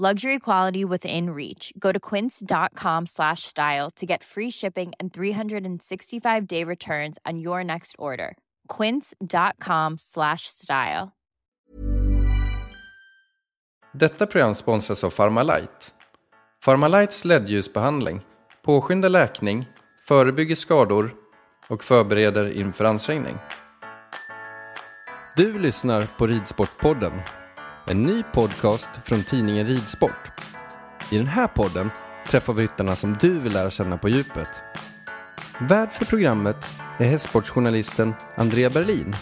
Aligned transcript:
Luxury 0.00 0.38
quality 0.38 0.82
within 0.82 1.28
reach. 1.30 1.74
Go 1.78 1.92
to 1.92 2.00
quince.com 2.00 3.06
slash 3.06 3.42
style 3.42 3.90
to 3.96 4.06
get 4.06 4.22
free 4.22 4.50
shipping 4.50 4.92
and 4.98 5.12
365 5.12 6.46
day 6.46 6.64
returns 6.64 7.18
on 7.26 7.38
your 7.38 7.62
next 7.62 7.96
order. 7.98 8.38
Quince.com 8.68 9.98
slash 9.98 10.46
style. 10.46 11.12
Detta 13.92 14.26
program 14.26 14.54
sponsras 14.54 15.04
av 15.04 15.10
Pharmalight. 15.10 15.94
Pharmalights 16.64 17.24
LED-ljusbehandling 17.24 18.20
påskyndar 18.62 19.08
läkning, 19.08 19.66
förebygger 20.02 20.56
skador 20.56 21.10
och 21.68 21.84
förbereder 21.84 22.52
inför 22.52 22.84
ansträngning. 22.84 23.36
Du 25.36 25.58
lyssnar 25.58 26.18
på 26.18 26.26
Ridsportpodden, 26.26 27.12
en 27.90 28.02
ny 28.02 28.22
podcast 28.32 28.90
från 29.04 29.24
tidningen 29.24 29.66
Ridsport. 29.66 30.30
I 31.10 31.18
den 31.18 31.26
här 31.26 31.46
podden 31.46 31.90
träffar 32.26 32.52
vi 32.52 32.62
ryttarna 32.62 32.96
som 32.96 33.16
du 33.20 33.40
vill 33.40 33.52
lära 33.52 33.70
känna 33.70 33.98
på 33.98 34.08
djupet. 34.08 34.62
Värd 35.60 35.92
för 35.92 36.04
programmet 36.04 36.56
är 36.98 37.04
hästsportsjournalisten 37.04 38.14
Andrea 38.34 38.70
Berlin. 38.70 39.14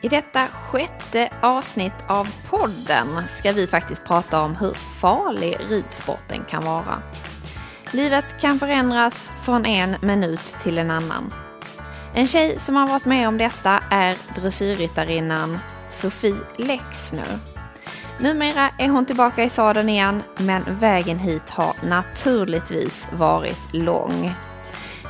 I 0.00 0.08
detta 0.08 0.46
sjätte 0.46 1.30
avsnitt 1.40 1.92
av 2.06 2.28
podden 2.50 3.28
ska 3.28 3.52
vi 3.52 3.66
faktiskt 3.66 4.04
prata 4.04 4.42
om 4.42 4.56
hur 4.56 4.74
farlig 4.74 5.56
ridsporten 5.68 6.44
kan 6.48 6.64
vara. 6.64 7.02
Livet 7.92 8.40
kan 8.40 8.58
förändras 8.58 9.32
från 9.44 9.66
en 9.66 9.96
minut 10.02 10.56
till 10.62 10.78
en 10.78 10.90
annan. 10.90 11.32
En 12.14 12.28
tjej 12.28 12.58
som 12.58 12.76
har 12.76 12.88
varit 12.88 13.04
med 13.04 13.28
om 13.28 13.38
detta 13.38 13.82
är 13.90 14.16
dressyrryttarinnan 14.34 15.58
Sofie 15.94 16.36
Lexner. 16.56 17.38
Numera 18.18 18.70
är 18.78 18.88
hon 18.88 19.06
tillbaka 19.06 19.44
i 19.44 19.48
sadeln 19.48 19.88
igen, 19.88 20.22
men 20.36 20.78
vägen 20.78 21.18
hit 21.18 21.50
har 21.50 21.76
naturligtvis 21.86 23.08
varit 23.12 23.74
lång. 23.74 24.34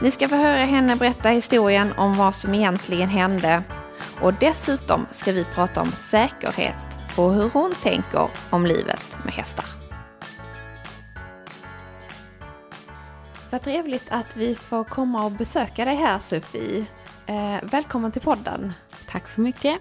Ni 0.02 0.10
ska 0.10 0.28
få 0.28 0.36
höra 0.36 0.64
henne 0.64 0.96
berätta 0.96 1.28
historien 1.28 1.92
om 1.96 2.16
vad 2.16 2.34
som 2.34 2.54
egentligen 2.54 3.08
hände 3.08 3.62
och 4.20 4.34
dessutom 4.34 5.06
ska 5.10 5.32
vi 5.32 5.44
prata 5.44 5.80
om 5.80 5.92
säkerhet 5.92 6.98
och 7.16 7.34
hur 7.34 7.50
hon 7.50 7.74
tänker 7.82 8.28
om 8.50 8.66
livet 8.66 9.18
med 9.24 9.34
hästar. 9.34 9.66
Vad 13.50 13.62
trevligt 13.62 14.06
att 14.08 14.36
vi 14.36 14.54
får 14.54 14.84
komma 14.84 15.24
och 15.24 15.32
besöka 15.32 15.84
dig 15.84 15.96
här 15.96 16.18
Sofie. 16.18 16.84
Eh, 17.26 17.56
välkommen 17.62 18.12
till 18.12 18.22
podden. 18.22 18.72
Tack 19.10 19.28
så 19.28 19.40
mycket. 19.40 19.80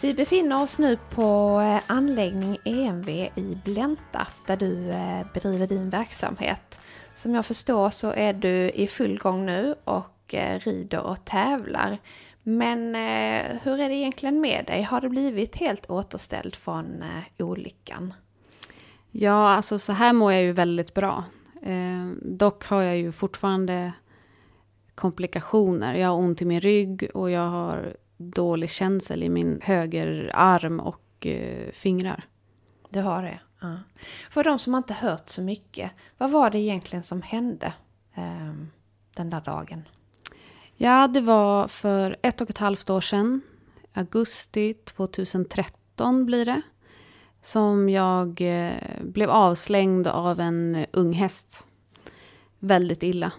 Vi 0.00 0.14
befinner 0.14 0.62
oss 0.62 0.78
nu 0.78 0.98
på 1.10 1.60
eh, 1.60 1.82
anläggning 1.86 2.58
EMV 2.64 3.08
i 3.08 3.58
Blänta 3.64 4.26
där 4.46 4.56
du 4.56 4.90
eh, 4.90 5.26
bedriver 5.34 5.66
din 5.66 5.90
verksamhet. 5.90 6.80
Som 7.14 7.34
jag 7.34 7.46
förstår 7.46 7.90
så 7.90 8.10
är 8.10 8.32
du 8.32 8.70
i 8.70 8.86
full 8.86 9.18
gång 9.18 9.46
nu 9.46 9.74
och 9.84 10.34
eh, 10.34 10.58
rider 10.58 11.00
och 11.00 11.24
tävlar. 11.24 11.98
Men 12.42 12.78
hur 13.62 13.80
är 13.80 13.88
det 13.88 13.94
egentligen 13.94 14.40
med 14.40 14.64
dig? 14.66 14.82
Har 14.82 15.00
du 15.00 15.08
blivit 15.08 15.56
helt 15.56 15.90
återställd 15.90 16.56
från 16.56 17.04
olyckan? 17.38 18.14
Ja, 19.10 19.48
alltså 19.48 19.78
så 19.78 19.92
här 19.92 20.12
mår 20.12 20.32
jag 20.32 20.42
ju 20.42 20.52
väldigt 20.52 20.94
bra. 20.94 21.24
Eh, 21.62 22.06
dock 22.22 22.64
har 22.64 22.82
jag 22.82 22.96
ju 22.96 23.12
fortfarande 23.12 23.92
komplikationer. 24.94 25.94
Jag 25.94 26.08
har 26.08 26.16
ont 26.16 26.42
i 26.42 26.44
min 26.44 26.60
rygg 26.60 27.10
och 27.14 27.30
jag 27.30 27.46
har 27.46 27.96
dålig 28.18 28.70
känsel 28.70 29.22
i 29.22 29.28
min 29.28 29.60
högerarm 29.62 30.80
och 30.80 31.26
eh, 31.26 31.72
fingrar. 31.72 32.24
Du 32.90 33.00
har 33.00 33.22
det? 33.22 33.40
Ja. 33.60 33.76
För 34.30 34.44
de 34.44 34.58
som 34.58 34.74
inte 34.74 34.94
hört 34.94 35.28
så 35.28 35.42
mycket, 35.42 35.92
vad 36.18 36.30
var 36.30 36.50
det 36.50 36.58
egentligen 36.58 37.02
som 37.02 37.22
hände 37.22 37.72
eh, 38.14 38.54
den 39.16 39.30
där 39.30 39.40
dagen? 39.40 39.88
Ja, 40.76 41.08
det 41.08 41.20
var 41.20 41.68
för 41.68 42.16
ett 42.22 42.40
och 42.40 42.50
ett 42.50 42.58
halvt 42.58 42.90
år 42.90 43.00
sedan. 43.00 43.40
Augusti 43.92 44.74
2013 44.74 46.26
blir 46.26 46.44
det 46.44 46.62
som 47.42 47.88
jag 47.88 48.40
eh, 48.40 48.72
blev 49.00 49.30
avslängd 49.30 50.06
av 50.06 50.40
en 50.40 50.86
ung 50.92 51.12
häst. 51.12 51.66
Väldigt 52.58 53.02
illa. 53.02 53.32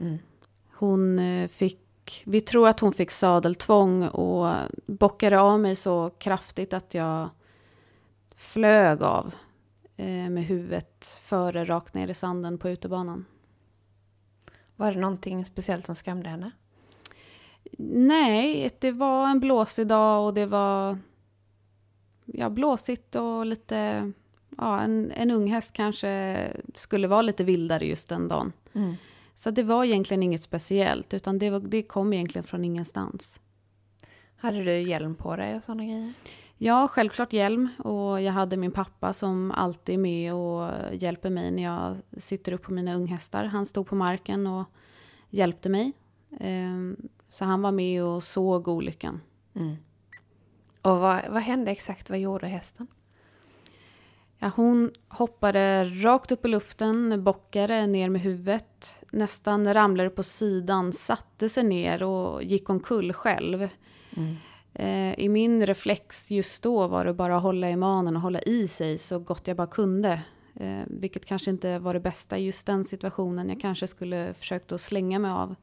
Mm. 0.00 0.18
Hon 0.72 1.18
eh, 1.18 1.48
fick, 1.48 1.81
vi 2.24 2.40
tror 2.40 2.68
att 2.68 2.80
hon 2.80 2.92
fick 2.92 3.10
sadeltvång 3.10 4.08
och 4.08 4.54
bockade 4.86 5.40
av 5.40 5.60
mig 5.60 5.76
så 5.76 6.10
kraftigt 6.10 6.72
att 6.72 6.94
jag 6.94 7.28
flög 8.34 9.02
av 9.02 9.34
eh, 9.96 10.30
med 10.30 10.44
huvudet 10.44 11.18
före 11.22 11.64
rakt 11.64 11.94
ner 11.94 12.08
i 12.08 12.14
sanden 12.14 12.58
på 12.58 12.68
utebanan. 12.68 13.24
Var 14.76 14.92
det 14.92 15.00
någonting 15.00 15.44
speciellt 15.44 15.86
som 15.86 15.94
skrämde 15.94 16.28
henne? 16.28 16.50
Nej, 17.78 18.70
det 18.80 18.90
var 18.90 19.28
en 19.28 19.40
blåsig 19.40 19.86
dag 19.86 20.26
och 20.26 20.34
det 20.34 20.46
var 20.46 20.98
ja, 22.24 22.50
blåsigt 22.50 23.14
och 23.14 23.46
lite... 23.46 24.12
Ja, 24.58 24.80
en, 24.80 25.10
en 25.10 25.30
ung 25.30 25.50
häst 25.50 25.72
kanske 25.72 26.38
skulle 26.74 27.08
vara 27.08 27.22
lite 27.22 27.44
vildare 27.44 27.86
just 27.86 28.08
den 28.08 28.28
dagen. 28.28 28.52
Mm. 28.72 28.94
Så 29.34 29.50
det 29.50 29.62
var 29.62 29.84
egentligen 29.84 30.22
inget 30.22 30.42
speciellt, 30.42 31.14
utan 31.14 31.38
det, 31.38 31.50
var, 31.50 31.60
det 31.60 31.82
kom 31.82 32.12
egentligen 32.12 32.44
från 32.44 32.64
ingenstans. 32.64 33.40
Hade 34.36 34.64
du 34.64 34.80
hjälm 34.80 35.14
på 35.14 35.36
dig 35.36 35.56
och 35.56 35.62
sådana 35.62 35.84
grejer? 35.84 36.12
Ja, 36.58 36.88
självklart 36.88 37.32
hjälm. 37.32 37.68
Och 37.78 38.22
jag 38.22 38.32
hade 38.32 38.56
min 38.56 38.72
pappa 38.72 39.12
som 39.12 39.50
alltid 39.50 39.94
är 39.94 39.98
med 39.98 40.34
och 40.34 40.70
hjälper 40.92 41.30
mig 41.30 41.50
när 41.50 41.62
jag 41.62 41.96
sitter 42.18 42.52
upp 42.52 42.62
på 42.62 42.72
mina 42.72 42.94
unghästar. 42.94 43.44
Han 43.44 43.66
stod 43.66 43.86
på 43.86 43.94
marken 43.94 44.46
och 44.46 44.64
hjälpte 45.30 45.68
mig. 45.68 45.92
Ehm, 46.40 46.96
så 47.28 47.44
han 47.44 47.62
var 47.62 47.72
med 47.72 48.04
och 48.04 48.22
såg 48.22 48.68
olyckan. 48.68 49.20
Mm. 49.54 49.76
Och 50.82 50.98
vad, 51.00 51.20
vad 51.30 51.42
hände 51.42 51.70
exakt? 51.70 52.10
Vad 52.10 52.18
gjorde 52.18 52.46
hästen? 52.46 52.86
Ja, 54.42 54.50
hon 54.56 54.90
hoppade 55.08 55.84
rakt 55.84 56.32
upp 56.32 56.44
i 56.44 56.48
luften, 56.48 57.24
bockade 57.24 57.86
ner 57.86 58.08
med 58.08 58.20
huvudet, 58.20 58.96
nästan 59.10 59.74
ramlade 59.74 60.10
på 60.10 60.22
sidan, 60.22 60.92
satte 60.92 61.48
sig 61.48 61.64
ner 61.64 62.02
och 62.02 62.42
gick 62.42 62.70
omkull 62.70 63.12
själv. 63.12 63.68
Mm. 64.16 64.36
Eh, 64.74 65.18
I 65.18 65.28
min 65.28 65.66
reflex 65.66 66.30
just 66.30 66.62
då 66.62 66.86
var 66.86 67.04
det 67.04 67.14
bara 67.14 67.36
att 67.36 67.42
hålla 67.42 67.70
i 67.70 67.76
manen 67.76 68.16
och 68.16 68.22
hålla 68.22 68.40
i 68.40 68.68
sig 68.68 68.98
så 68.98 69.18
gott 69.18 69.46
jag 69.46 69.56
bara 69.56 69.66
kunde. 69.66 70.20
Eh, 70.54 70.82
vilket 70.86 71.26
kanske 71.26 71.50
inte 71.50 71.78
var 71.78 71.94
det 71.94 72.00
bästa 72.00 72.38
i 72.38 72.44
just 72.44 72.66
den 72.66 72.84
situationen. 72.84 73.48
Jag 73.48 73.60
kanske 73.60 73.86
skulle 73.86 74.34
försökt 74.34 74.72
att 74.72 74.80
slänga 74.80 75.18
mig 75.18 75.30
av. 75.30 75.54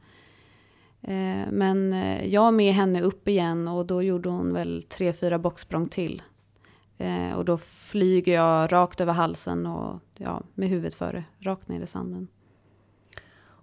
Eh, 1.01 1.51
men 1.51 1.93
jag 2.29 2.53
med 2.53 2.73
henne 2.73 3.01
upp 3.01 3.27
igen 3.27 3.67
och 3.67 3.85
då 3.85 4.03
gjorde 4.03 4.29
hon 4.29 4.53
väl 4.53 4.83
tre, 4.83 5.13
fyra 5.13 5.39
boxsprång 5.39 5.89
till. 5.89 6.21
Eh, 6.99 7.33
och 7.33 7.45
då 7.45 7.57
flyger 7.57 8.33
jag 8.33 8.71
rakt 8.71 9.01
över 9.01 9.13
halsen 9.13 9.65
och 9.65 10.01
ja, 10.17 10.41
med 10.55 10.69
huvudet 10.69 10.95
före, 10.95 11.23
rakt 11.39 11.67
ner 11.67 11.81
i 11.81 11.87
sanden. 11.87 12.27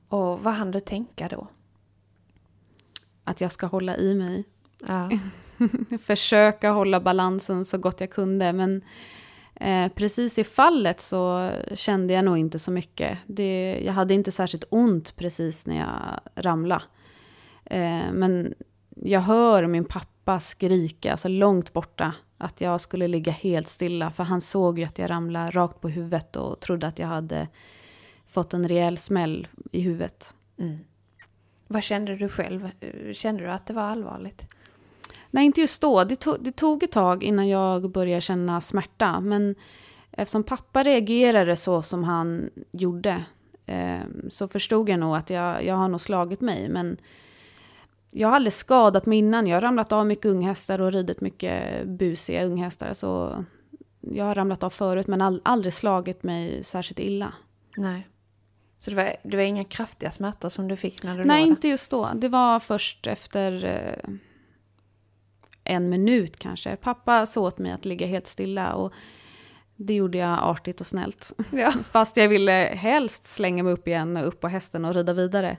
Och 0.09 0.41
vad 0.41 0.55
hann 0.55 0.71
du 0.71 0.81
tänka 0.81 1.29
då? 1.29 1.49
Att 3.25 3.41
jag 3.41 3.53
ska 3.53 3.67
hålla 3.67 3.97
i 3.97 4.15
mig. 4.15 4.44
Ja. 4.87 5.11
Försöka 6.00 6.71
hålla 6.71 7.00
balansen 7.00 7.65
så 7.65 7.79
gott 7.79 8.00
jag 8.00 8.11
kunde. 8.11 8.53
Men 8.53 8.83
eh, 9.55 9.93
precis 9.93 10.38
i 10.38 10.44
fallet 10.44 11.00
så 11.00 11.50
kände 11.75 12.15
jag 12.15 12.25
nog 12.25 12.38
inte 12.38 12.59
så 12.59 12.71
mycket. 12.71 13.19
Det, 13.27 13.81
jag 13.85 13.93
hade 13.93 14.15
inte 14.15 14.33
särskilt 14.33 14.65
ont 14.71 15.17
precis 15.17 15.67
när 15.67 15.79
jag 15.79 16.21
ramlade. 16.35 16.85
Eh, 17.65 18.12
men 18.12 18.55
jag 18.97 19.21
hör 19.21 19.67
min 19.67 19.85
pappa 19.85 20.15
skrika, 20.40 21.12
alltså 21.12 21.28
långt 21.28 21.73
borta, 21.73 22.14
att 22.38 22.61
jag 22.61 22.81
skulle 22.81 23.08
ligga 23.08 23.32
helt 23.32 23.69
stilla. 23.69 24.11
För 24.11 24.25
han 24.25 24.40
såg 24.40 24.78
ju 24.78 24.84
att 24.84 24.99
jag 24.99 25.11
ramlade 25.11 25.50
rakt 25.50 25.81
på 25.81 25.88
huvudet 25.88 26.37
och 26.37 26.61
trodde 26.61 26.87
att 26.87 26.99
jag 26.99 27.06
hade 27.06 27.49
fått 28.26 28.55
en 28.55 28.69
rejäl 28.69 28.99
smäll 28.99 29.49
i 29.73 29.81
huvudet. 29.81 30.34
Mm. 30.58 30.78
Vad 31.67 31.82
kände 31.82 32.17
du 32.17 32.28
själv? 32.28 32.70
Kände 33.12 33.43
du 33.43 33.50
att 33.50 33.67
det 33.67 33.73
var 33.73 33.82
allvarligt? 33.82 34.46
Nej, 35.31 35.46
inte 35.46 35.61
just 35.61 35.81
då. 35.81 36.05
Det 36.05 36.17
tog, 36.17 36.37
det 36.40 36.52
tog 36.52 36.82
ett 36.82 36.93
tag 36.93 37.25
innan 37.25 37.49
jag 37.49 37.90
började 37.90 38.20
känna 38.20 38.61
smärta. 38.61 39.20
Men 39.20 39.55
eftersom 40.11 40.43
pappa 40.43 40.82
reagerade 40.82 41.56
så 41.56 41.82
som 41.82 42.05
han 42.05 42.50
gjorde 42.73 43.25
eh, 43.67 44.00
så 44.31 44.49
förstod 44.49 44.88
jag 44.88 45.00
nog 45.00 45.17
att 45.17 45.31
jag, 45.31 45.64
jag 45.64 45.75
har 45.75 45.88
nog 45.88 46.00
slagit 46.00 46.40
mig. 46.40 46.69
Men 46.69 46.96
jag 48.11 48.29
har 48.29 48.37
aldrig 48.37 48.53
skadat 48.53 49.06
mig 49.06 49.19
innan. 49.19 49.47
Jag 49.47 49.56
har 49.56 49.61
ramlat 49.61 49.93
av 49.93 50.06
mycket 50.06 50.26
unghästar 50.26 50.81
och 50.81 50.93
ridit 50.93 51.20
mycket 51.20 51.87
busiga 51.87 52.44
unghästar. 52.44 52.93
Så 52.93 53.44
jag 54.00 54.25
har 54.25 54.35
ramlat 54.35 54.62
av 54.62 54.70
förut 54.70 55.06
men 55.06 55.23
all, 55.23 55.41
aldrig 55.44 55.73
slagit 55.73 56.23
mig 56.23 56.64
särskilt 56.64 56.99
illa. 56.99 57.32
Nej. 57.76 58.08
Så 58.79 58.91
det 58.91 58.97
var, 58.97 59.17
det 59.23 59.37
var 59.37 59.44
inga 59.44 59.64
kraftiga 59.64 60.11
smärtor 60.11 60.49
som 60.49 60.69
du 60.69 60.76
fick 60.76 61.03
när 61.03 61.19
du 61.19 61.25
Nej, 61.25 61.41
låg 61.41 61.49
inte 61.49 61.69
just 61.69 61.91
då. 61.91 62.11
Det 62.14 62.29
var 62.29 62.61
först 62.61 63.06
efter 63.06 63.64
eh, 63.64 64.11
en 65.64 65.88
minut 65.88 66.38
kanske. 66.38 66.76
Pappa 66.76 67.26
sa 67.26 67.41
åt 67.41 67.59
mig 67.59 67.73
att 67.73 67.85
ligga 67.85 68.06
helt 68.06 68.26
stilla 68.26 68.75
och 68.75 68.93
det 69.76 69.94
gjorde 69.94 70.19
jag 70.19 70.38
artigt 70.43 70.81
och 70.81 70.87
snällt. 70.87 71.32
Ja. 71.50 71.73
Fast 71.91 72.17
jag 72.17 72.29
ville 72.29 72.52
helst 72.75 73.26
slänga 73.26 73.62
mig 73.62 73.73
upp 73.73 73.88
igen 73.88 74.17
och 74.17 74.26
upp 74.26 74.41
på 74.41 74.49
hästen 74.49 74.85
och 74.85 74.94
rida 74.94 75.12
vidare. 75.12 75.56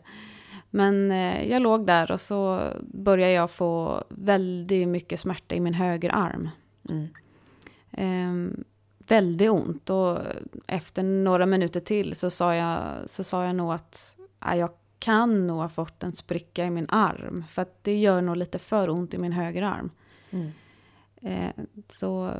Men 0.70 1.12
eh, 1.12 1.50
jag 1.50 1.62
låg 1.62 1.86
där 1.86 2.12
och 2.12 2.22
så 2.22 2.72
började 2.82 3.34
jag 3.34 3.52
få 3.52 4.04
väldigt 4.10 4.88
mycket 4.88 5.20
smärta 5.20 5.56
i 5.56 5.60
min 5.60 5.74
högerarm. 5.74 6.50
Mm. 6.90 7.08
Eh, 7.92 8.60
väldigt 9.08 9.50
ont 9.50 9.90
och 9.90 10.18
efter 10.68 11.04
några 11.04 11.46
minuter 11.46 11.80
till 11.80 12.16
så 12.16 12.30
sa 12.30 12.56
jag, 12.56 12.80
så 13.06 13.24
sa 13.24 13.46
jag 13.46 13.56
nog 13.56 13.74
att 13.74 14.18
ja, 14.40 14.56
jag 14.56 14.70
kan 15.00 15.48
nog 15.48 15.58
ha 15.58 15.70
fått 15.70 16.04
en 16.04 16.14
spricka 16.14 16.66
i 16.66 16.70
min 16.70 16.90
arm. 16.90 17.44
För 17.50 17.62
att 17.62 17.84
det 17.84 17.96
gör 17.96 18.22
nog 18.22 18.38
lite 18.38 18.60
för 18.60 18.90
ont 18.90 19.14
i 19.14 19.18
min 19.18 19.32
högerarm. 19.32 19.90
Mm. 20.30 20.52
Eh, 21.22 21.64
så 21.90 22.34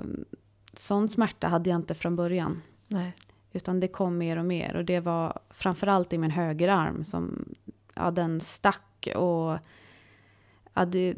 sån 0.74 1.10
smärta 1.10 1.48
hade 1.48 1.70
jag 1.70 1.78
inte 1.78 1.96
från 1.96 2.16
början. 2.16 2.62
Nej. 2.88 3.14
Utan 3.54 3.80
det 3.80 3.88
kom 3.88 4.18
mer 4.18 4.38
och 4.38 4.46
mer. 4.46 4.76
Och 4.76 4.86
det 4.86 5.00
var 5.00 5.40
framförallt 5.50 6.14
i 6.14 6.18
min 6.18 6.32
högerarm 6.32 7.04
som 7.04 7.46
ja, 7.98 8.12
den 8.12 8.42
stack 8.42 9.08
och 9.16 9.58
ja, 10.74 10.86
det, 10.86 11.16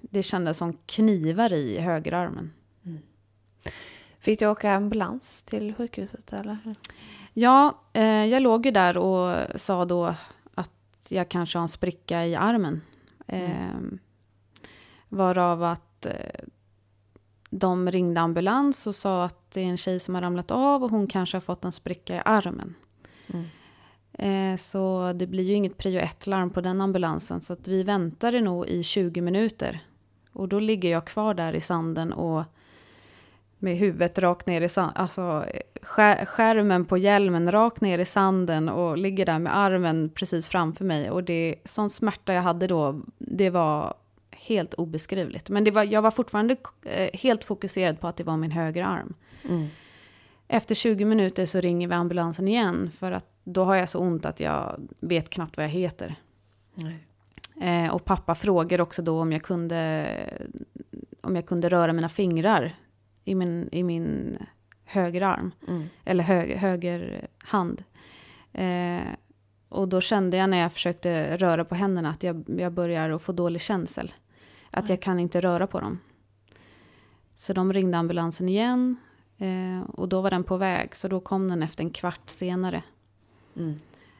det 0.00 0.22
kändes 0.22 0.58
som 0.58 0.78
knivar 0.86 1.52
i 1.52 1.78
högerarmen. 1.78 2.52
Fick 4.18 4.38
du 4.38 4.46
åka 4.46 4.72
ambulans 4.72 5.42
till 5.42 5.74
sjukhuset 5.74 6.32
eller? 6.32 6.58
Ja, 7.32 7.80
eh, 7.92 8.24
jag 8.24 8.42
låg 8.42 8.66
ju 8.66 8.72
där 8.72 8.96
och 8.96 9.60
sa 9.60 9.84
då 9.84 10.14
att 10.54 11.06
jag 11.08 11.28
kanske 11.28 11.58
har 11.58 11.62
en 11.62 11.68
spricka 11.68 12.26
i 12.26 12.34
armen. 12.34 12.82
Eh, 13.26 13.78
varav 15.08 15.62
att 15.62 16.06
eh, 16.06 16.12
de 17.50 17.90
ringde 17.90 18.20
ambulans 18.20 18.86
och 18.86 18.94
sa 18.94 19.24
att 19.24 19.50
det 19.50 19.60
är 19.60 19.64
en 19.66 19.76
tjej 19.76 20.00
som 20.00 20.14
har 20.14 20.22
ramlat 20.22 20.50
av 20.50 20.84
och 20.84 20.90
hon 20.90 21.06
kanske 21.06 21.36
har 21.36 21.40
fått 21.40 21.64
en 21.64 21.72
spricka 21.72 22.16
i 22.16 22.22
armen. 22.24 22.74
Mm. 23.26 23.44
Eh, 24.18 24.56
så 24.56 25.12
det 25.12 25.26
blir 25.26 25.44
ju 25.44 25.52
inget 25.52 25.78
prio 25.78 26.00
1-larm 26.00 26.50
på 26.50 26.60
den 26.60 26.80
ambulansen. 26.80 27.40
Så 27.40 27.52
att 27.52 27.68
vi 27.68 27.82
väntade 27.82 28.40
nog 28.40 28.66
i 28.66 28.82
20 28.82 29.20
minuter. 29.20 29.80
Och 30.32 30.48
då 30.48 30.58
ligger 30.58 30.90
jag 30.90 31.06
kvar 31.06 31.34
där 31.34 31.52
i 31.52 31.60
sanden 31.60 32.12
och 32.12 32.44
med 33.58 33.76
huvudet 33.76 34.18
rakt 34.18 34.46
ner 34.46 34.60
i 34.60 34.68
sanden. 34.68 34.96
Alltså 34.96 35.44
skär, 35.82 36.24
skärmen 36.24 36.84
på 36.84 36.98
hjälmen 36.98 37.52
rakt 37.52 37.80
ner 37.80 37.98
i 37.98 38.04
sanden 38.04 38.68
och 38.68 38.98
ligger 38.98 39.26
där 39.26 39.38
med 39.38 39.56
armen 39.56 40.10
precis 40.14 40.48
framför 40.48 40.84
mig. 40.84 41.10
Och 41.10 41.24
det 41.24 41.54
sån 41.64 41.90
smärta 41.90 42.34
jag 42.34 42.42
hade 42.42 42.66
då, 42.66 43.00
det 43.18 43.50
var 43.50 43.94
helt 44.30 44.74
obeskrivligt. 44.74 45.48
Men 45.48 45.64
det 45.64 45.70
var, 45.70 45.84
jag 45.84 46.02
var 46.02 46.10
fortfarande 46.10 46.56
eh, 46.84 47.10
helt 47.12 47.44
fokuserad 47.44 48.00
på 48.00 48.08
att 48.08 48.16
det 48.16 48.24
var 48.24 48.36
min 48.36 48.50
högra 48.50 48.86
arm. 48.86 49.14
Mm. 49.48 49.66
Efter 50.48 50.74
20 50.74 51.04
minuter 51.04 51.46
så 51.46 51.60
ringer 51.60 51.88
vi 51.88 51.94
ambulansen 51.94 52.48
igen 52.48 52.90
för 52.98 53.12
att 53.12 53.35
då 53.48 53.64
har 53.64 53.76
jag 53.76 53.88
så 53.88 53.98
ont 53.98 54.26
att 54.26 54.40
jag 54.40 54.88
vet 55.00 55.30
knappt 55.30 55.56
vad 55.56 55.64
jag 55.64 55.70
heter. 55.70 56.14
Eh, 57.60 57.94
och 57.94 58.04
pappa 58.04 58.34
frågar 58.34 58.80
också 58.80 59.02
då 59.02 59.20
om 59.20 59.32
jag 59.32 59.42
kunde, 59.42 60.06
om 61.20 61.36
jag 61.36 61.46
kunde 61.46 61.68
röra 61.68 61.92
mina 61.92 62.08
fingrar 62.08 62.74
i 63.24 63.34
min, 63.34 63.68
i 63.72 63.82
min 63.82 64.38
högerarm. 64.84 65.50
Mm. 65.68 65.82
Eller 66.04 66.24
höger, 66.24 66.56
höger 66.56 67.26
hand. 67.38 67.84
Eh, 68.52 69.06
och 69.68 69.88
då 69.88 70.00
kände 70.00 70.36
jag 70.36 70.50
när 70.50 70.58
jag 70.58 70.72
försökte 70.72 71.36
röra 71.36 71.64
på 71.64 71.74
händerna 71.74 72.10
att 72.10 72.22
jag, 72.22 72.44
jag 72.46 72.72
börjar 72.72 73.10
att 73.10 73.22
få 73.22 73.32
dålig 73.32 73.60
känsel. 73.60 74.14
Att 74.70 74.88
jag 74.88 75.02
kan 75.02 75.18
inte 75.18 75.40
röra 75.40 75.66
på 75.66 75.80
dem. 75.80 75.98
Så 77.36 77.52
de 77.52 77.72
ringde 77.72 77.98
ambulansen 77.98 78.48
igen. 78.48 78.96
Eh, 79.38 79.90
och 79.90 80.08
då 80.08 80.20
var 80.20 80.30
den 80.30 80.44
på 80.44 80.56
väg. 80.56 80.96
Så 80.96 81.08
då 81.08 81.20
kom 81.20 81.48
den 81.48 81.62
efter 81.62 81.84
en 81.84 81.90
kvart 81.90 82.30
senare. 82.30 82.82
Mm. 83.56 83.74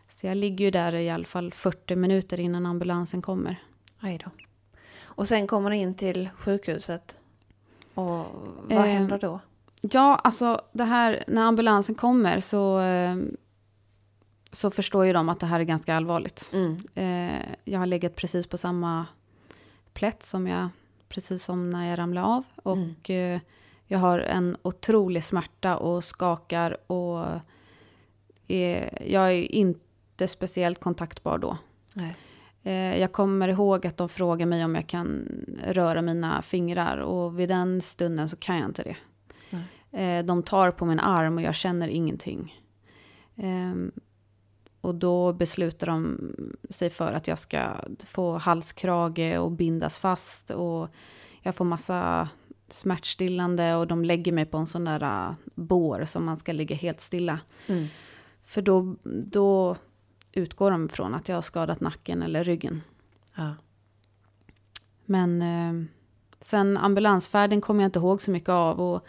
Så 0.08 0.26
jag 0.26 0.36
ligger 0.36 0.64
ju 0.64 0.70
där 0.70 0.94
i 0.94 1.10
alla 1.10 1.24
fall 1.24 1.52
40 1.52 1.96
minuter 1.96 2.40
innan 2.40 2.66
ambulansen 2.66 3.22
kommer. 3.22 3.56
Aj 4.00 4.18
då. 4.24 4.30
Och 5.04 5.28
sen 5.28 5.46
kommer 5.46 5.70
du 5.70 5.76
in 5.76 5.94
till 5.94 6.28
sjukhuset. 6.38 7.18
Och 7.94 8.06
vad 8.68 8.78
Eh, 8.78 8.80
händer 8.82 9.18
då? 9.18 9.40
Ja, 9.80 10.16
alltså 10.24 10.60
det 10.72 10.84
här, 10.84 11.24
när 11.26 11.42
ambulansen 11.42 11.94
kommer 11.94 12.40
så, 12.40 12.80
eh, 12.80 13.16
så 14.52 14.70
förstår 14.70 15.06
ju 15.06 15.12
de 15.12 15.28
att 15.28 15.40
det 15.40 15.46
här 15.46 15.60
är 15.60 15.64
ganska 15.64 15.96
allvarligt. 15.96 16.50
Mm. 16.52 16.76
Eh, 16.94 17.42
jag 17.64 17.78
har 17.78 17.86
legat 17.86 18.16
precis 18.16 18.46
på 18.46 18.58
samma 18.58 19.06
plätt 19.92 20.22
som 20.26 20.46
jag, 20.46 20.68
precis 21.08 21.44
som 21.44 21.70
när 21.70 21.90
jag 21.90 21.98
ramlade 21.98 22.26
av. 22.26 22.44
Och 22.62 23.10
eh, 23.10 23.40
jag 23.86 23.98
har 23.98 24.18
en 24.18 24.56
otrolig 24.62 25.24
smärta 25.24 25.76
och 25.76 26.04
skakar 26.04 26.90
och 26.92 27.26
är, 28.48 28.98
jag 29.06 29.32
är 29.32 29.52
inte 29.54 30.28
speciellt 30.28 30.80
kontaktbar 30.80 31.38
då. 31.38 31.58
Nej. 31.96 32.16
Eh, 32.62 33.00
Jag 33.00 33.12
kommer 33.12 33.48
ihåg 33.48 33.86
att 33.86 33.96
de 33.96 34.08
frågar 34.08 34.46
mig 34.46 34.64
om 34.64 34.74
jag 34.74 34.86
kan 34.86 35.28
röra 35.66 36.02
mina 36.02 36.42
fingrar 36.42 36.96
och 36.96 37.40
vid 37.40 37.48
den 37.48 37.80
stunden 37.82 38.28
så 38.28 38.36
kan 38.36 38.56
jag 38.56 38.64
inte 38.68 38.82
det. 38.82 38.96
Eh, 40.02 40.24
De 40.24 40.42
tar 40.42 40.70
på 40.70 40.84
min 40.86 41.00
arm 41.00 41.36
och 41.36 41.42
jag 41.42 41.54
känner 41.54 41.88
ingenting. 41.88 42.62
Ehm, 43.36 43.92
Och 44.80 44.94
då 44.94 45.32
beslutar 45.32 45.86
de 45.86 46.18
sig 46.70 46.90
för 46.90 47.12
att 47.12 47.28
jag 47.28 47.38
ska 47.38 47.62
få 48.04 48.38
halskrage 48.38 49.38
och 49.38 49.52
bindas 49.52 49.98
fast 49.98 50.50
och 50.50 50.88
jag 51.42 51.54
får 51.54 51.64
massa 51.64 52.28
smärtstillande 52.68 53.74
och 53.74 53.86
de 53.86 54.04
lägger 54.04 54.32
mig 54.32 54.44
på 54.46 54.58
en 54.58 54.66
sån 54.66 54.84
där 54.84 55.02
äh, 55.02 55.34
bår 55.54 56.04
som 56.04 56.24
man 56.24 56.38
ska 56.38 56.52
ligga 56.52 56.76
helt 56.76 57.00
stilla. 57.00 57.38
Mm. 57.68 57.86
För 58.46 58.62
då, 58.62 58.96
då 59.04 59.76
utgår 60.32 60.70
de 60.70 60.88
från 60.88 61.14
att 61.14 61.28
jag 61.28 61.36
har 61.36 61.42
skadat 61.42 61.80
nacken 61.80 62.22
eller 62.22 62.44
ryggen. 62.44 62.82
Ja. 63.36 63.54
Men 65.04 65.42
eh, 65.42 65.88
sen 66.40 66.76
ambulansfärden 66.76 67.60
kommer 67.60 67.82
jag 67.82 67.88
inte 67.88 67.98
ihåg 67.98 68.22
så 68.22 68.30
mycket 68.30 68.48
av. 68.48 68.80
Och 68.80 69.06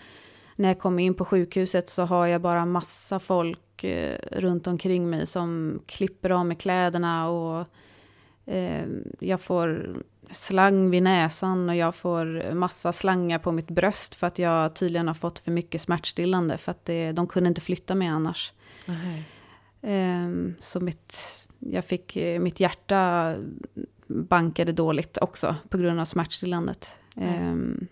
när 0.55 0.69
jag 0.69 0.79
kommer 0.79 1.03
in 1.03 1.13
på 1.13 1.25
sjukhuset 1.25 1.89
så 1.89 2.03
har 2.03 2.27
jag 2.27 2.41
bara 2.41 2.65
massa 2.65 3.19
folk 3.19 3.83
eh, 3.83 4.17
runt 4.31 4.67
omkring 4.67 5.09
mig 5.09 5.27
som 5.27 5.79
klipper 5.85 6.29
av 6.29 6.45
mig 6.45 6.57
kläderna. 6.57 7.29
Och 7.29 7.65
eh, 8.45 8.85
jag 9.19 9.41
får 9.41 9.95
slang 10.31 10.89
vid 10.89 11.03
näsan 11.03 11.69
och 11.69 11.75
jag 11.75 11.95
får 11.95 12.53
massa 12.53 12.93
slangar 12.93 13.39
på 13.39 13.51
mitt 13.51 13.67
bröst 13.67 14.15
för 14.15 14.27
att 14.27 14.39
jag 14.39 14.75
tydligen 14.75 15.07
har 15.07 15.15
fått 15.15 15.39
för 15.39 15.51
mycket 15.51 15.81
smärtstillande 15.81 16.57
för 16.57 16.71
att 16.71 16.85
det, 16.85 17.11
de 17.11 17.27
kunde 17.27 17.47
inte 17.47 17.61
flytta 17.61 17.95
mig 17.95 18.07
annars. 18.07 18.53
Um, 19.81 20.55
så 20.61 20.79
mitt, 20.79 21.15
jag 21.59 21.85
fick, 21.85 22.17
mitt 22.39 22.59
hjärta 22.59 23.35
bankade 24.07 24.71
dåligt 24.71 25.17
också 25.21 25.55
på 25.69 25.77
grund 25.77 25.99
av 25.99 26.05
smärtstillandet. 26.05 26.95
Um, 27.15 27.87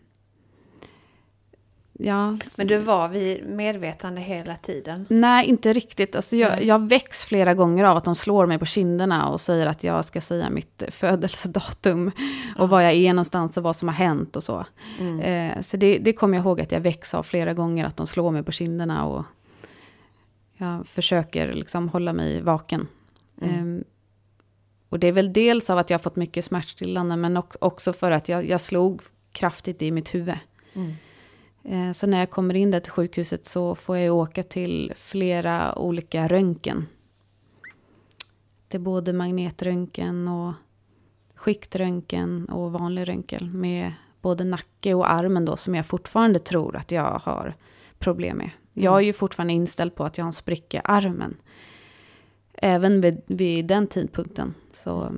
Ja. 2.00 2.38
Men 2.58 2.68
du 2.68 2.78
var 2.78 3.10
vid 3.10 3.50
medvetande 3.50 4.22
hela 4.22 4.56
tiden? 4.56 5.06
Nej, 5.10 5.48
inte 5.48 5.74
riktigt. 5.74 6.16
Alltså 6.16 6.36
jag, 6.36 6.64
jag 6.64 6.88
väcks 6.88 7.26
flera 7.26 7.54
gånger 7.54 7.84
av 7.84 7.98
att 7.98 8.04
de 8.04 8.16
slår 8.16 8.46
mig 8.46 8.60
på 8.60 8.66
kinderna 8.66 9.30
och 9.30 9.42
säger 9.42 9.68
att 9.68 9.84
jag 9.84 10.06
ska 10.06 10.22
säga 10.22 10.50
mitt 10.50 10.84
födelsedatum 10.90 12.12
och 12.58 12.70
var 12.70 12.82
jag 12.82 12.94
är 12.94 13.14
någonstans 13.14 13.58
och 13.58 13.64
vad 13.64 13.76
som 13.76 13.88
har 13.88 13.96
hänt 13.96 14.36
och 14.36 14.44
så. 14.44 14.66
Mm. 15.00 15.20
Eh, 15.20 15.62
så 15.62 15.78
det, 15.78 15.98
det 15.98 16.14
kommer 16.14 16.38
jag 16.38 16.46
ihåg 16.46 16.62
att 16.62 16.72
jag 16.72 16.80
väcks 16.80 17.14
av 17.14 17.24
flera 17.24 17.54
gånger, 17.54 17.86
att 17.86 17.98
de 17.98 18.08
slår 18.08 18.32
mig 18.32 18.44
på 18.44 18.52
kinderna 18.52 19.06
och 19.06 19.26
jag 20.58 20.88
försöker 20.88 21.54
liksom 21.54 21.90
hålla 21.90 22.14
mig 22.14 22.42
vaken. 22.42 22.88
Mm. 23.42 23.78
Eh, 23.78 23.84
och 24.90 25.00
det 25.00 25.08
är 25.08 25.12
väl 25.12 25.34
dels 25.34 25.70
av 25.70 25.78
att 25.78 25.90
jag 25.90 25.98
har 25.98 26.04
fått 26.04 26.16
mycket 26.16 26.46
smärtstillande, 26.46 27.16
men 27.16 27.42
också 27.60 27.94
för 27.94 28.12
att 28.12 28.30
jag, 28.30 28.50
jag 28.50 28.62
slog 28.62 29.02
kraftigt 29.32 29.82
i 29.82 29.92
mitt 29.92 30.16
huvud. 30.16 30.36
Mm. 31.66 31.88
Eh, 31.88 31.94
så 31.94 32.08
när 32.08 32.20
jag 32.20 32.30
kommer 32.30 32.54
in 32.54 32.72
där 32.72 32.80
till 32.80 32.92
sjukhuset 32.92 33.48
så 33.48 33.76
får 33.76 33.98
jag 33.98 34.16
åka 34.16 34.44
till 34.44 34.94
flera 34.96 35.78
olika 35.78 36.28
röntgen. 36.28 36.88
Det 38.68 38.78
är 38.78 38.82
både 38.82 39.14
magnetröntgen 39.14 40.28
och 40.28 40.54
skiktröntgen 41.36 42.46
och 42.46 42.72
vanlig 42.72 43.08
röntgen 43.08 43.60
med 43.60 43.94
både 44.22 44.44
nacke 44.44 44.94
och 44.94 45.12
armen 45.12 45.46
då 45.46 45.58
som 45.58 45.76
jag 45.76 45.86
fortfarande 45.86 46.40
tror 46.40 46.76
att 46.76 46.92
jag 46.92 47.22
har 47.24 47.54
problem 48.00 48.38
med. 48.38 48.50
Jag 48.74 48.98
är 48.98 49.02
ju 49.02 49.14
fortfarande 49.14 49.54
inställd 49.54 49.96
på 49.96 50.04
att 50.04 50.18
jag 50.18 50.26
har 50.26 50.30
en 50.30 50.34
spricka 50.34 50.78
i 50.78 50.82
armen. 50.84 51.38
Även 52.54 53.02
vid, 53.02 53.22
vid 53.26 53.66
den 53.66 53.88
tidpunkten. 53.88 54.54
Så... 54.74 55.16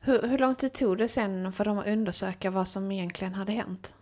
Hur, 0.00 0.22
hur 0.22 0.38
lång 0.38 0.54
tid 0.54 0.72
tog 0.72 0.98
det 0.98 1.08
sen 1.08 1.52
för 1.52 1.64
dem 1.64 1.78
att 1.78 1.86
undersöka 1.86 2.50
vad 2.50 2.68
som 2.68 2.92
egentligen 2.92 3.34
hade 3.34 3.52
hänt? 3.52 3.94